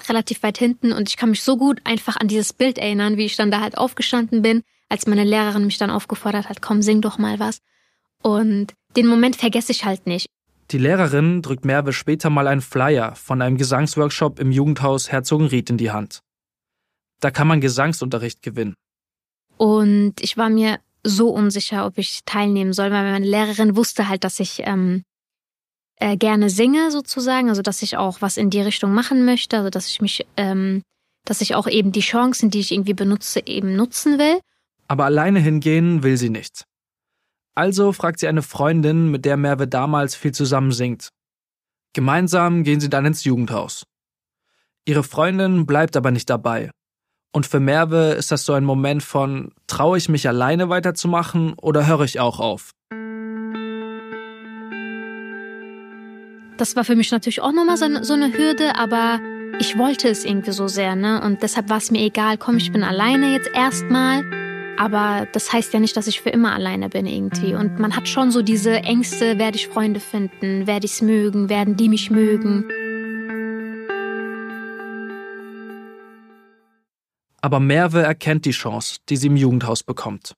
relativ 0.08 0.44
weit 0.44 0.58
hinten 0.58 0.92
und 0.92 1.10
ich 1.10 1.18
kann 1.18 1.30
mich 1.30 1.44
so 1.44 1.58
gut 1.58 1.82
einfach 1.84 2.18
an 2.18 2.28
dieses 2.28 2.54
Bild 2.54 2.78
erinnern, 2.78 3.18
wie 3.18 3.26
ich 3.26 3.36
dann 3.36 3.52
da 3.52 3.62
halt 3.62 3.78
aufgestanden 3.78 4.42
bin, 4.42 4.64
als 4.92 5.08
meine 5.08 5.24
Lehrerin 5.24 5.66
mich 5.66 5.78
dann 5.78 5.90
aufgefordert 5.90 6.50
hat, 6.50 6.62
komm, 6.62 6.82
sing 6.82 7.00
doch 7.00 7.18
mal 7.18 7.40
was. 7.40 7.60
Und 8.22 8.74
den 8.98 9.08
Moment 9.08 9.38
vergesse 9.38 9.72
ich 9.72 9.86
halt 9.86 10.06
nicht. 10.06 10.28
Die 10.72 10.78
Lehrerin 10.78 11.42
drückt 11.42 11.64
Merve 11.64 11.94
später 11.94 12.30
mal 12.30 12.48
einen 12.48 12.62
Flyer 12.62 13.16
von 13.16 13.42
einem 13.42 13.58
Gesangsworkshop 13.58 14.38
im 14.40 14.52
Jugendhaus 14.52 15.10
Herzogenried 15.10 15.70
in 15.70 15.78
die 15.78 15.92
Hand. 15.92 16.20
Da 17.22 17.32
kann 17.32 17.48
man 17.48 17.62
Gesangsunterricht 17.62 18.42
gewinnen. 18.42 18.76
Und 19.56 20.16
ich 20.20 20.36
war 20.36 20.50
mir 20.50 20.80
so 21.04 21.30
unsicher, 21.30 21.86
ob 21.86 21.98
ich 21.98 22.22
teilnehmen 22.26 22.74
soll, 22.74 22.92
weil 22.92 23.12
meine 23.12 23.26
Lehrerin 23.26 23.78
wusste 23.78 24.10
halt, 24.10 24.26
dass 24.26 24.42
ich 24.42 24.62
ähm, 24.66 25.04
äh, 25.98 26.18
gerne 26.18 26.50
singe 26.50 26.92
sozusagen, 26.92 27.48
also 27.48 27.62
dass 27.62 27.82
ich 27.82 27.96
auch 27.96 28.22
was 28.22 28.36
in 28.36 28.50
die 28.50 28.62
Richtung 28.62 28.94
machen 28.94 29.24
möchte, 29.24 29.58
also 29.58 29.70
dass 29.70 29.88
ich 29.88 30.02
mich, 30.02 30.26
ähm, 30.36 30.84
dass 31.24 31.40
ich 31.40 31.56
auch 31.56 31.68
eben 31.68 31.94
die 31.94 32.02
Chancen, 32.02 32.50
die 32.50 32.60
ich 32.60 32.74
irgendwie 32.74 32.94
benutze, 32.94 33.42
eben 33.46 33.76
nutzen 33.76 34.20
will. 34.20 34.42
Aber 34.92 35.06
alleine 35.06 35.40
hingehen 35.40 36.04
will 36.04 36.18
sie 36.18 36.30
nicht. 36.30 36.66
Also 37.56 37.94
fragt 37.94 38.20
sie 38.20 38.28
eine 38.28 38.42
Freundin, 38.42 39.10
mit 39.10 39.24
der 39.24 39.38
Merve 39.38 39.66
damals 39.66 40.16
viel 40.16 40.34
zusammen 40.34 40.74
singt. 40.74 41.12
Gemeinsam 41.94 42.66
gehen 42.66 42.82
sie 42.82 42.90
dann 42.90 43.06
ins 43.06 43.24
Jugendhaus. 43.24 43.86
Ihre 44.84 45.04
Freundin 45.04 45.66
bleibt 45.66 45.96
aber 45.96 46.12
nicht 46.12 46.30
dabei. 46.30 46.72
Und 47.32 47.46
für 47.46 47.62
Merve 47.62 48.16
ist 48.18 48.34
das 48.34 48.44
so 48.44 48.52
ein 48.52 48.66
Moment 48.66 49.02
von, 49.02 49.54
traue 49.66 49.98
ich 49.98 50.10
mich 50.10 50.28
alleine 50.28 50.68
weiterzumachen 50.68 51.54
oder 51.54 51.88
höre 51.88 52.02
ich 52.02 52.20
auch 52.20 52.42
auf? 52.42 52.72
Das 56.58 56.76
war 56.76 56.84
für 56.84 56.98
mich 56.98 57.12
natürlich 57.12 57.42
auch 57.42 57.54
nochmal 57.54 57.78
so, 57.78 57.86
so 58.04 58.12
eine 58.12 58.38
Hürde, 58.38 58.76
aber 58.76 59.22
ich 59.58 59.78
wollte 59.78 60.10
es 60.10 60.26
irgendwie 60.26 60.52
so 60.52 60.68
sehr, 60.68 60.98
ne? 60.98 61.22
Und 61.24 61.44
deshalb 61.44 61.70
war 61.70 61.78
es 61.78 61.92
mir 61.92 62.02
egal, 62.02 62.38
komm, 62.38 62.58
ich 62.58 62.74
bin 62.74 62.84
alleine 62.84 63.32
jetzt 63.32 63.50
erstmal. 63.54 64.51
Aber 64.78 65.28
das 65.34 65.54
heißt 65.54 65.74
ja 65.74 65.80
nicht, 65.80 65.96
dass 65.96 66.08
ich 66.08 66.22
für 66.22 66.30
immer 66.30 66.54
alleine 66.54 66.90
bin 66.90 67.06
irgendwie. 67.06 67.54
Und 67.54 67.80
man 67.80 67.96
hat 67.96 68.08
schon 68.08 68.32
so 68.32 68.42
diese 68.42 68.72
Ängste, 68.72 69.38
werde 69.38 69.58
ich 69.58 69.68
Freunde 69.68 70.00
finden, 70.00 70.68
werde 70.68 70.86
ich 70.86 70.94
es 70.94 71.02
mögen, 71.02 71.50
werden 71.50 71.78
die 71.78 71.90
mich 71.90 72.10
mögen. 72.10 72.66
Aber 77.42 77.60
Merve 77.60 78.02
erkennt 78.02 78.46
die 78.46 78.52
Chance, 78.52 78.98
die 79.10 79.18
sie 79.18 79.28
im 79.28 79.36
Jugendhaus 79.36 79.84
bekommt. 79.84 80.36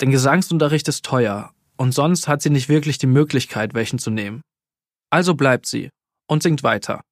Denn 0.00 0.10
Gesangsunterricht 0.10 0.88
ist 0.88 1.04
teuer 1.04 1.52
und 1.76 1.92
sonst 1.92 2.28
hat 2.28 2.42
sie 2.42 2.50
nicht 2.50 2.68
wirklich 2.68 2.98
die 2.98 3.06
Möglichkeit, 3.06 3.74
welchen 3.74 3.98
zu 3.98 4.10
nehmen. 4.10 4.42
Also 5.10 5.34
bleibt 5.34 5.66
sie 5.66 5.90
und 6.26 6.42
singt 6.42 6.62
weiter. 6.62 7.02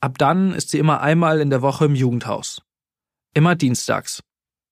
Ab 0.00 0.18
dann 0.18 0.52
ist 0.52 0.70
sie 0.70 0.78
immer 0.78 1.00
einmal 1.00 1.40
in 1.40 1.50
der 1.50 1.62
Woche 1.62 1.84
im 1.84 1.94
Jugendhaus. 1.94 2.60
Immer 3.34 3.54
dienstags. 3.54 4.20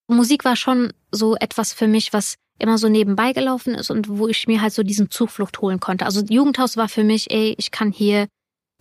Musik 0.08 0.44
war 0.44 0.56
schon 0.56 0.92
so 1.10 1.36
etwas 1.36 1.72
für 1.72 1.86
mich, 1.86 2.12
was 2.12 2.36
immer 2.58 2.78
so 2.78 2.88
nebenbei 2.88 3.32
gelaufen 3.32 3.74
ist 3.74 3.90
und 3.90 4.08
wo 4.08 4.28
ich 4.28 4.46
mir 4.46 4.60
halt 4.62 4.72
so 4.72 4.82
diesen 4.82 5.10
Zuflucht 5.10 5.60
holen 5.60 5.80
konnte. 5.80 6.06
Also 6.06 6.24
Jugendhaus 6.24 6.76
war 6.76 6.88
für 6.88 7.04
mich, 7.04 7.30
ey, 7.30 7.54
ich 7.58 7.70
kann 7.70 7.90
hier 7.90 8.28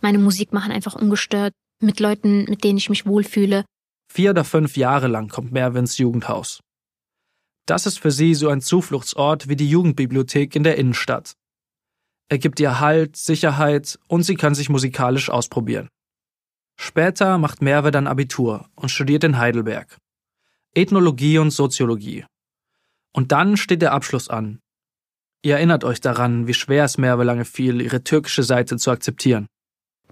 meine 0.00 0.18
Musik 0.18 0.52
machen, 0.52 0.70
einfach 0.70 0.94
ungestört, 0.94 1.52
mit 1.80 1.98
Leuten, 2.00 2.44
mit 2.44 2.62
denen 2.62 2.78
ich 2.78 2.90
mich 2.90 3.06
wohlfühle. 3.06 3.64
Vier 4.12 4.30
oder 4.30 4.44
fünf 4.44 4.76
Jahre 4.76 5.08
lang 5.08 5.28
kommt 5.28 5.52
Merve 5.52 5.78
ins 5.78 5.98
Jugendhaus. 5.98 6.60
Das 7.66 7.86
ist 7.86 7.98
für 7.98 8.10
sie 8.10 8.34
so 8.34 8.48
ein 8.48 8.60
Zufluchtsort 8.60 9.48
wie 9.48 9.56
die 9.56 9.68
Jugendbibliothek 9.68 10.54
in 10.54 10.62
der 10.62 10.76
Innenstadt. 10.76 11.32
Er 12.28 12.38
gibt 12.38 12.60
ihr 12.60 12.80
Halt, 12.80 13.16
Sicherheit 13.16 13.98
und 14.06 14.22
sie 14.22 14.34
kann 14.34 14.54
sich 14.54 14.68
musikalisch 14.68 15.30
ausprobieren. 15.30 15.88
Später 16.78 17.38
macht 17.38 17.62
Merve 17.62 17.90
dann 17.90 18.06
Abitur 18.06 18.68
und 18.74 18.90
studiert 18.90 19.24
in 19.24 19.38
Heidelberg. 19.38 19.98
Ethnologie 20.74 21.38
und 21.38 21.50
Soziologie. 21.50 22.24
Und 23.12 23.32
dann 23.32 23.56
steht 23.56 23.82
der 23.82 23.92
Abschluss 23.92 24.28
an. 24.28 24.60
Ihr 25.42 25.56
erinnert 25.56 25.84
euch 25.84 26.00
daran, 26.00 26.46
wie 26.46 26.54
schwer 26.54 26.84
es 26.84 26.98
Merve 26.98 27.22
lange 27.22 27.44
fiel, 27.44 27.80
ihre 27.80 28.02
türkische 28.02 28.42
Seite 28.42 28.76
zu 28.76 28.90
akzeptieren. 28.90 29.46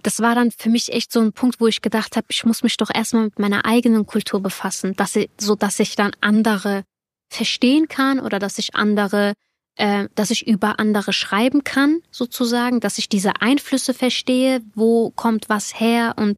Das 0.03 0.19
war 0.19 0.35
dann 0.35 0.51
für 0.51 0.69
mich 0.69 0.91
echt 0.91 1.11
so 1.11 1.21
ein 1.21 1.33
Punkt, 1.33 1.59
wo 1.59 1.67
ich 1.67 1.81
gedacht 1.81 2.15
habe, 2.15 2.27
ich 2.29 2.45
muss 2.45 2.61
mich 2.61 2.77
doch 2.77 2.89
erstmal 2.93 3.25
mit 3.25 3.39
meiner 3.39 3.65
eigenen 3.65 4.05
Kultur 4.05 4.41
befassen, 4.41 4.95
dass 4.95 5.15
ich, 5.15 5.29
so 5.39 5.55
dass 5.55 5.79
ich 5.79 5.95
dann 5.95 6.11
andere 6.21 6.83
verstehen 7.29 7.87
kann 7.87 8.19
oder 8.19 8.37
dass 8.37 8.59
ich 8.59 8.75
andere 8.75 9.33
äh, 9.75 10.07
dass 10.15 10.29
ich 10.29 10.45
über 10.47 10.79
andere 10.79 11.13
schreiben 11.13 11.63
kann, 11.63 12.01
sozusagen, 12.11 12.79
dass 12.79 12.97
ich 12.97 13.09
diese 13.09 13.41
Einflüsse 13.41 13.93
verstehe, 13.93 14.61
wo 14.75 15.09
kommt 15.11 15.49
was 15.49 15.79
her 15.79 16.13
und 16.17 16.37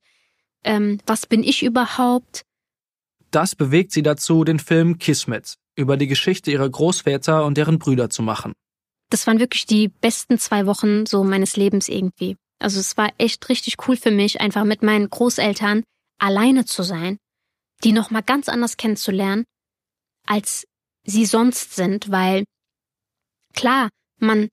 ähm, 0.64 1.00
was 1.06 1.26
bin 1.26 1.44
ich 1.44 1.64
überhaupt. 1.64 2.44
Das 3.36 3.56
bewegt 3.56 3.92
sie 3.92 4.02
dazu, 4.02 4.44
den 4.46 4.60
Film 4.60 4.98
Kismet 4.98 5.56
über 5.76 5.98
die 5.98 6.08
Geschichte 6.08 6.52
ihrer 6.52 6.70
Großväter 6.70 7.46
und 7.46 7.58
deren 7.58 7.80
Brüder 7.80 8.10
zu 8.10 8.24
machen. 8.24 8.54
Das 9.10 9.28
waren 9.28 9.40
wirklich 9.40 9.66
die 9.66 9.90
besten 9.90 10.40
zwei 10.40 10.66
Wochen 10.66 11.06
so 11.06 11.24
meines 11.24 11.58
Lebens 11.58 11.90
irgendwie. 11.90 12.38
Also 12.60 12.80
es 12.80 12.96
war 12.96 13.12
echt 13.18 13.50
richtig 13.50 13.76
cool 13.88 13.98
für 13.98 14.12
mich, 14.12 14.40
einfach 14.40 14.64
mit 14.64 14.84
meinen 14.84 15.10
Großeltern 15.10 15.84
alleine 16.18 16.64
zu 16.64 16.82
sein, 16.82 17.18
die 17.84 17.92
nochmal 17.92 18.24
ganz 18.24 18.48
anders 18.48 18.78
kennenzulernen, 18.78 19.44
als 20.26 20.66
sie 21.04 21.26
sonst 21.26 21.76
sind, 21.76 22.10
weil 22.10 22.46
Klar, 23.54 23.90
man 24.20 24.50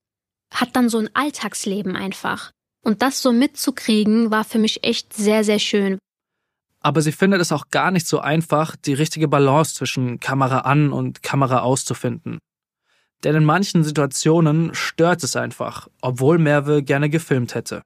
hat 0.53 0.77
dann 0.77 0.88
so 0.88 0.99
ein 0.99 1.14
Alltagsleben 1.14 1.97
einfach. 1.97 2.51
Und 2.85 3.03
das 3.03 3.23
so 3.23 3.33
mitzukriegen, 3.33 4.31
war 4.31 4.45
für 4.45 4.59
mich 4.59 4.85
echt 4.85 5.12
sehr, 5.12 5.45
sehr 5.45 5.59
schön. 5.59 5.99
Aber 6.83 7.01
sie 7.01 7.12
findet 7.12 7.40
es 7.40 7.53
auch 7.53 7.68
gar 7.71 7.90
nicht 7.90 8.07
so 8.07 8.18
einfach, 8.18 8.77
die 8.77 8.95
richtige 8.95 9.29
Balance 9.29 9.75
zwischen 9.75 10.21
Kamera 10.21 10.61
an 10.61 10.92
und 10.92 11.23
Kamera 11.23 11.61
auszufinden. 11.61 12.38
Denn 13.25 13.37
in 13.37 13.45
manchen 13.45 13.85
Situationen 13.85 14.75
stört 14.75 15.23
es 15.23 15.37
einfach, 15.37 15.88
obwohl 16.01 16.38
Merve 16.38 16.83
gerne 16.83 17.09
gefilmt 17.09 17.55
hätte. 17.55 17.83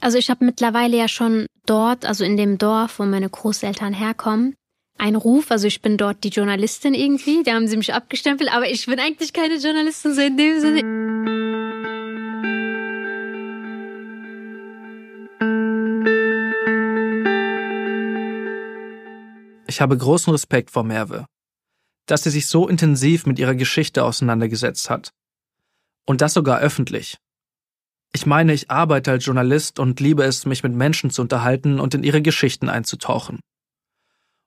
Also 0.00 0.18
ich 0.18 0.30
habe 0.30 0.44
mittlerweile 0.44 0.96
ja 0.96 1.08
schon 1.08 1.46
dort, 1.64 2.04
also 2.04 2.24
in 2.24 2.36
dem 2.36 2.58
Dorf, 2.58 2.98
wo 2.98 3.04
meine 3.04 3.28
Großeltern 3.28 3.92
herkommen, 3.92 4.54
ein 4.98 5.16
Ruf. 5.16 5.50
Also 5.50 5.66
ich 5.66 5.82
bin 5.82 5.96
dort 5.96 6.22
die 6.24 6.28
Journalistin 6.28 6.94
irgendwie. 6.94 7.42
Da 7.42 7.54
haben 7.54 7.66
sie 7.66 7.76
mich 7.76 7.92
abgestempelt, 7.92 8.52
aber 8.52 8.68
ich 8.68 8.86
bin 8.86 9.00
eigentlich 9.00 9.32
keine 9.32 9.56
Journalistin 9.56 10.14
so 10.14 10.20
in 10.20 10.36
dem 10.36 10.60
Sinne. 10.60 11.15
Ich 19.76 19.82
habe 19.82 19.98
großen 19.98 20.30
Respekt 20.30 20.70
vor 20.70 20.84
Merve, 20.84 21.26
dass 22.06 22.22
sie 22.22 22.30
sich 22.30 22.46
so 22.46 22.66
intensiv 22.66 23.26
mit 23.26 23.38
ihrer 23.38 23.54
Geschichte 23.54 24.04
auseinandergesetzt 24.04 24.88
hat. 24.88 25.10
Und 26.06 26.22
das 26.22 26.32
sogar 26.32 26.60
öffentlich. 26.60 27.18
Ich 28.14 28.24
meine, 28.24 28.54
ich 28.54 28.70
arbeite 28.70 29.10
als 29.10 29.26
Journalist 29.26 29.78
und 29.78 30.00
liebe 30.00 30.24
es, 30.24 30.46
mich 30.46 30.62
mit 30.62 30.72
Menschen 30.72 31.10
zu 31.10 31.20
unterhalten 31.20 31.78
und 31.78 31.92
in 31.92 32.04
ihre 32.04 32.22
Geschichten 32.22 32.70
einzutauchen. 32.70 33.38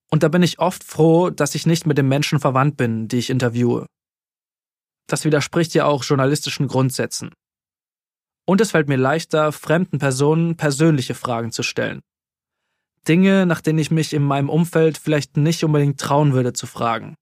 Und 0.10 0.24
da 0.24 0.30
bin 0.30 0.42
ich 0.42 0.58
oft 0.58 0.84
froh, 0.84 1.30
dass 1.30 1.54
ich 1.54 1.68
nicht 1.68 1.86
mit 1.86 2.00
den 2.00 2.08
Menschen 2.08 2.40
verwandt 2.40 2.76
bin, 2.76 3.08
die 3.08 3.20
ich 3.20 3.30
interviewe. 3.30 3.86
Das 5.06 5.26
widerspricht 5.26 5.76
ja 5.76 5.86
auch 5.86 6.04
journalistischen 6.04 6.68
Grundsätzen. 6.68 7.30
Und 8.48 8.62
es 8.62 8.72
fällt 8.72 8.88
mir 8.88 8.98
leichter, 8.98 9.52
fremden 9.52 10.00
Personen 10.00 10.58
persönliche 10.58 11.14
Fragen 11.14 11.52
zu 11.52 11.62
stellen. 11.62 12.02
Dinge, 13.08 13.46
nach 13.46 13.62
denen 13.62 13.80
ich 13.80 13.92
mich 13.92 14.14
in 14.14 14.24
meinem 14.24 14.50
Umfeld 14.50 14.98
vielleicht 14.98 15.38
nicht 15.38 15.64
unbedingt 15.64 16.00
trauen 16.00 16.34
würde 16.34 16.54
zu 16.54 16.68
fragen. 16.68 17.16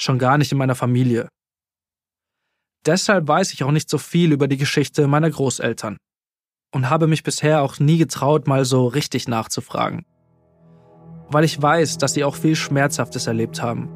Schon 0.00 0.18
gar 0.18 0.38
nicht 0.38 0.52
in 0.52 0.58
meiner 0.58 0.74
Familie. 0.74 1.28
Deshalb 2.86 3.28
weiß 3.28 3.52
ich 3.52 3.62
auch 3.62 3.72
nicht 3.72 3.90
so 3.90 3.98
viel 3.98 4.32
über 4.32 4.48
die 4.48 4.56
Geschichte 4.56 5.06
meiner 5.06 5.30
Großeltern 5.30 5.98
und 6.72 6.88
habe 6.88 7.06
mich 7.06 7.22
bisher 7.22 7.62
auch 7.62 7.78
nie 7.78 7.98
getraut, 7.98 8.46
mal 8.46 8.64
so 8.64 8.86
richtig 8.86 9.28
nachzufragen 9.28 10.04
weil 11.30 11.44
ich 11.44 11.60
weiß, 11.60 11.98
dass 11.98 12.14
sie 12.14 12.24
auch 12.24 12.34
viel 12.34 12.56
Schmerzhaftes 12.56 13.26
erlebt 13.26 13.62
haben. 13.62 13.88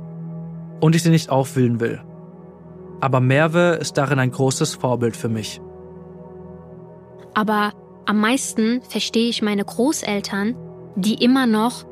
Und 0.81 0.95
ich 0.95 1.03
sie 1.03 1.11
nicht 1.11 1.31
aufwühlen 1.31 1.81
will. 1.81 2.03
Aber 3.01 3.21
Merve 3.21 3.79
ist 3.81 3.97
darin 3.99 4.19
ein 4.19 4.31
großes 4.31 4.75
Vorbild 4.77 5.17
für 5.17 5.29
mich. 5.29 5.61
Aber 7.35 7.73
am 8.07 8.21
meisten 8.21 8.83
verstehe 8.83 9.29
ich 9.29 9.43
meine 9.43 9.65
Großeltern, 9.65 10.55
die 10.97 11.15
immer 11.23 11.47
noch 11.47 11.85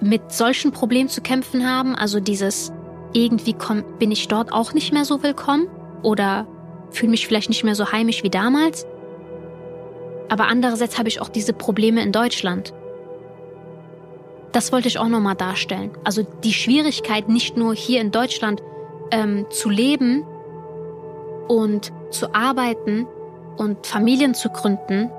mit 0.00 0.32
solchen 0.32 0.72
Problemen 0.72 1.08
zu 1.08 1.20
kämpfen 1.20 1.68
haben, 1.68 1.94
also 1.94 2.20
dieses 2.20 2.72
irgendwie 3.12 3.52
komm, 3.52 3.84
bin 3.98 4.10
ich 4.10 4.28
dort 4.28 4.52
auch 4.52 4.72
nicht 4.72 4.92
mehr 4.92 5.04
so 5.04 5.22
willkommen 5.22 5.68
oder 6.02 6.46
fühle 6.90 7.10
mich 7.10 7.26
vielleicht 7.26 7.48
nicht 7.48 7.64
mehr 7.64 7.74
so 7.74 7.92
heimisch 7.92 8.22
wie 8.22 8.30
damals. 8.30 8.86
Aber 10.28 10.46
andererseits 10.46 10.98
habe 10.98 11.08
ich 11.08 11.20
auch 11.20 11.28
diese 11.28 11.52
Probleme 11.52 12.02
in 12.02 12.10
Deutschland. 12.10 12.72
Das 14.52 14.72
wollte 14.72 14.88
ich 14.88 14.98
auch 14.98 15.08
nochmal 15.08 15.34
darstellen. 15.34 15.90
Also 16.04 16.26
die 16.42 16.52
Schwierigkeit, 16.52 17.28
nicht 17.28 17.56
nur 17.56 17.74
hier 17.74 18.00
in 18.00 18.10
Deutschland 18.10 18.62
ähm, 19.10 19.46
zu 19.50 19.70
leben 19.70 20.24
und 21.48 21.92
zu 22.10 22.34
arbeiten 22.34 23.06
und 23.56 23.86
Familien 23.86 24.34
zu 24.34 24.48
gründen 24.48 25.10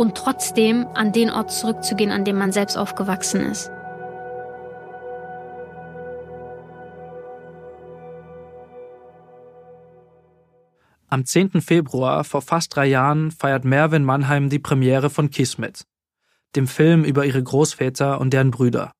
und 0.00 0.16
trotzdem 0.16 0.86
an 0.94 1.12
den 1.12 1.28
Ort 1.28 1.52
zurückzugehen, 1.52 2.10
an 2.10 2.24
dem 2.24 2.38
man 2.38 2.52
selbst 2.52 2.78
aufgewachsen 2.78 3.42
ist. 3.42 3.70
Am 11.08 11.26
10. 11.26 11.60
Februar 11.60 12.24
vor 12.24 12.40
fast 12.40 12.74
drei 12.74 12.86
Jahren 12.86 13.30
feiert 13.30 13.66
Mervin 13.66 14.02
Mannheim 14.02 14.48
die 14.48 14.58
Premiere 14.58 15.10
von 15.10 15.28
Kismet, 15.28 15.84
dem 16.56 16.66
Film 16.66 17.04
über 17.04 17.26
ihre 17.26 17.42
Großväter 17.42 18.22
und 18.22 18.32
deren 18.32 18.52
Brüder. 18.52 18.92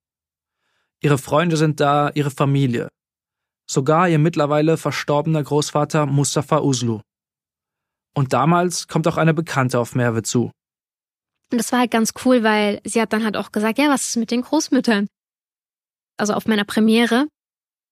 Ihre 1.00 1.16
Freunde 1.16 1.56
sind 1.56 1.80
da, 1.80 2.10
ihre 2.10 2.30
Familie. 2.30 2.88
Sogar 3.66 4.06
ihr 4.06 4.18
mittlerweile 4.18 4.76
verstorbener 4.76 5.42
Großvater 5.42 6.04
Mustafa 6.04 6.60
Uslu. 6.60 7.00
Und 8.14 8.34
damals 8.34 8.86
kommt 8.86 9.08
auch 9.08 9.16
eine 9.16 9.32
Bekannte 9.32 9.78
auf 9.78 9.94
Merve 9.94 10.22
zu. 10.22 10.50
Und 11.50 11.58
das 11.58 11.72
war 11.72 11.80
halt 11.80 11.90
ganz 11.90 12.12
cool, 12.24 12.42
weil 12.42 12.80
sie 12.84 13.00
hat 13.00 13.12
dann 13.12 13.24
halt 13.24 13.36
auch 13.36 13.52
gesagt, 13.52 13.78
ja, 13.78 13.88
was 13.88 14.08
ist 14.08 14.16
mit 14.16 14.30
den 14.30 14.42
Großmüttern? 14.42 15.08
Also 16.16 16.34
auf 16.34 16.46
meiner 16.46 16.64
Premiere 16.64 17.26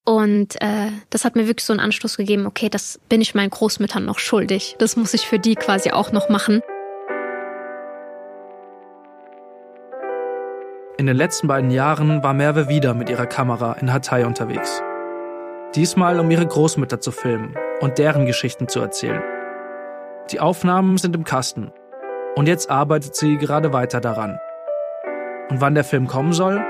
und 0.09 0.59
äh, 0.63 0.91
das 1.11 1.27
hat 1.27 1.37
mir 1.37 1.47
wirklich 1.47 1.67
so 1.67 1.75
einen 1.75 1.81
Anstoß 1.81 2.17
gegeben, 2.17 2.47
okay, 2.47 2.71
das 2.71 2.99
bin 3.11 3.21
ich 3.21 3.35
meinen 3.35 3.51
Großmüttern 3.51 4.07
noch 4.07 4.19
schuldig. 4.19 4.75
Das 4.79 4.97
muss 4.97 5.13
ich 5.13 5.27
für 5.27 5.39
die 5.39 5.55
quasi 5.55 5.91
auch 5.91 6.13
noch 6.13 6.31
machen. 6.31 6.63
In 10.97 11.05
den 11.05 11.15
letzten 11.15 11.47
beiden 11.47 11.71
Jahren 11.71 12.23
war 12.23 12.33
Merve 12.33 12.71
wieder 12.71 12.95
mit 12.95 13.11
ihrer 13.11 13.27
Kamera 13.27 13.75
in 13.75 13.93
Hatay 13.93 14.25
unterwegs. 14.25 14.83
Diesmal, 15.75 16.19
um 16.19 16.31
ihre 16.31 16.47
Großmütter 16.47 17.03
zu 17.03 17.13
filmen 17.13 17.55
und 17.81 17.99
deren 17.99 18.25
Geschichten 18.25 18.67
zu 18.67 18.81
erzählen. 18.81 19.23
Die 20.31 20.41
Aufnahmen 20.41 20.97
sind 20.97 21.15
im 21.15 21.25
Kasten. 21.25 21.71
Und 22.39 22.47
jetzt 22.47 22.71
arbeitet 22.71 23.17
sie 23.17 23.37
gerade 23.37 23.73
weiter 23.73 24.01
daran. 24.01 24.39
Und 25.51 25.61
wann 25.61 25.75
der 25.75 25.83
Film 25.83 26.07
kommen 26.07 26.33
soll, 26.33 26.65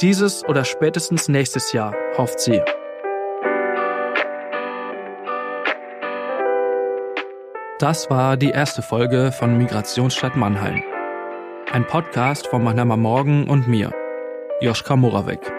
dieses 0.00 0.44
oder 0.48 0.64
spätestens 0.64 1.28
nächstes 1.28 1.72
Jahr, 1.72 1.94
hofft 2.18 2.40
sie. 2.40 2.60
Das 7.78 8.10
war 8.10 8.36
die 8.36 8.50
erste 8.50 8.82
Folge 8.82 9.30
von 9.30 9.56
Migrationsstadt 9.56 10.34
Mannheim. 10.34 10.82
Ein 11.70 11.86
Podcast 11.86 12.48
von 12.48 12.64
Mannheimer 12.64 12.96
Morgen 12.96 13.48
und 13.48 13.68
mir, 13.68 13.92
Joschka 14.60 14.96
Moravec. 14.96 15.52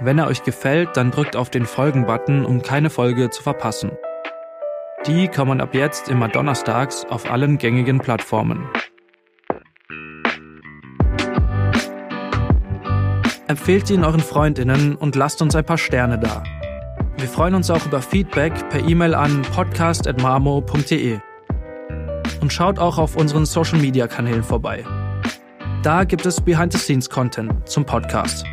Wenn 0.00 0.18
er 0.18 0.28
euch 0.28 0.42
gefällt, 0.42 0.96
dann 0.96 1.10
drückt 1.10 1.36
auf 1.36 1.50
den 1.50 1.66
Folgen-Button, 1.66 2.46
um 2.46 2.62
keine 2.62 2.88
Folge 2.88 3.28
zu 3.28 3.42
verpassen. 3.42 3.92
Die 5.06 5.26
kann 5.26 5.48
man 5.48 5.60
ab 5.60 5.74
jetzt 5.74 6.08
immer 6.08 6.28
donnerstags 6.28 7.04
auf 7.06 7.28
allen 7.28 7.58
gängigen 7.58 7.98
Plattformen. 7.98 8.68
Empfehlt 13.48 13.90
ihn 13.90 14.04
euren 14.04 14.20
Freundinnen 14.20 14.94
und 14.94 15.16
lasst 15.16 15.42
uns 15.42 15.56
ein 15.56 15.64
paar 15.64 15.76
Sterne 15.76 16.20
da. 16.20 16.44
Wir 17.18 17.26
freuen 17.26 17.54
uns 17.54 17.68
auch 17.68 17.84
über 17.84 18.00
Feedback 18.00 18.52
per 18.70 18.80
E-Mail 18.88 19.14
an 19.14 19.42
podcast.marmo.de. 19.42 21.18
Und 22.40 22.52
schaut 22.52 22.78
auch 22.78 22.98
auf 22.98 23.16
unseren 23.16 23.44
Social 23.44 23.80
Media 23.80 24.06
Kanälen 24.06 24.44
vorbei. 24.44 24.84
Da 25.82 26.04
gibt 26.04 26.26
es 26.26 26.40
Behind-the-Scenes-Content 26.40 27.68
zum 27.68 27.84
Podcast. 27.84 28.46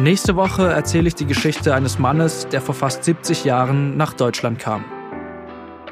Nächste 0.00 0.34
Woche 0.34 0.72
erzähle 0.72 1.06
ich 1.06 1.14
die 1.14 1.26
Geschichte 1.26 1.72
eines 1.72 2.00
Mannes, 2.00 2.48
der 2.48 2.60
vor 2.60 2.74
fast 2.74 3.04
70 3.04 3.44
Jahren 3.44 3.96
nach 3.96 4.12
Deutschland 4.12 4.58
kam. 4.58 4.84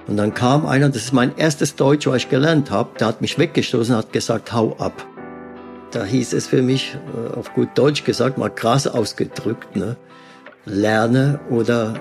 Und 0.09 0.17
dann 0.17 0.35
kam 0.35 0.67
einer, 0.67 0.89
das 0.89 1.05
ist 1.05 1.13
mein 1.13 1.37
erstes 1.37 1.77
Deutsch, 1.77 2.07
was 2.07 2.17
ich 2.17 2.29
gelernt 2.29 2.71
habe, 2.71 2.91
der 2.99 3.07
hat 3.07 3.21
mich 3.21 3.39
weggestoßen 3.39 3.95
und 3.95 3.99
hat 3.99 4.13
gesagt, 4.13 4.53
hau 4.53 4.77
ab. 4.79 5.07
Da 5.93 6.05
hieß 6.05 6.33
es 6.33 6.49
für 6.49 6.63
mich, 6.63 6.97
äh, 7.15 7.39
auf 7.39 7.53
gut 7.55 7.69
Deutsch 7.75 8.05
gesagt, 8.05 8.39
mal 8.39 8.51
krass 8.51 8.87
ausgedrückt, 8.87 9.77
ne? 9.77 9.97
lerne 10.65 11.41
oder 11.51 11.95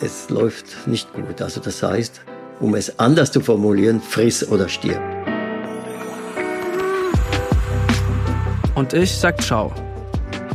es 0.00 0.30
läuft 0.30 0.86
nicht 0.86 1.12
gut. 1.12 1.42
Also 1.42 1.60
das 1.60 1.82
heißt, 1.82 2.22
um 2.60 2.74
es 2.74 2.98
anders 2.98 3.32
zu 3.32 3.40
formulieren, 3.40 4.00
friss 4.00 4.46
oder 4.48 4.68
stirb. 4.68 5.00
Und 8.74 8.92
ich 8.92 9.14
sag 9.14 9.42
ciao 9.42 9.72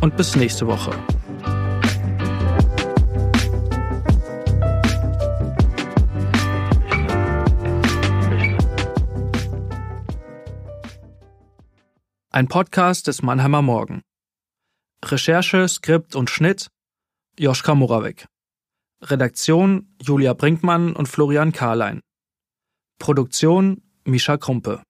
und 0.02 0.16
bis 0.16 0.36
nächste 0.36 0.68
Woche. 0.68 0.92
Ein 12.34 12.48
Podcast 12.48 13.08
des 13.08 13.24
Mannheimer 13.24 13.62
Morgen. 13.62 14.04
Recherche, 15.04 15.68
Skript 15.68 16.16
und 16.16 16.30
Schnitt 16.30 16.70
Joschka 17.38 17.76
Moravec. 17.76 18.26
Redaktion 19.04 19.94
Julia 20.02 20.34
Brinkmann 20.34 20.94
und 20.94 21.08
Florian 21.08 21.52
Karlein. 21.52 22.00
Produktion 23.00 23.82
Mischa 24.06 24.38
Krumpe. 24.38 24.82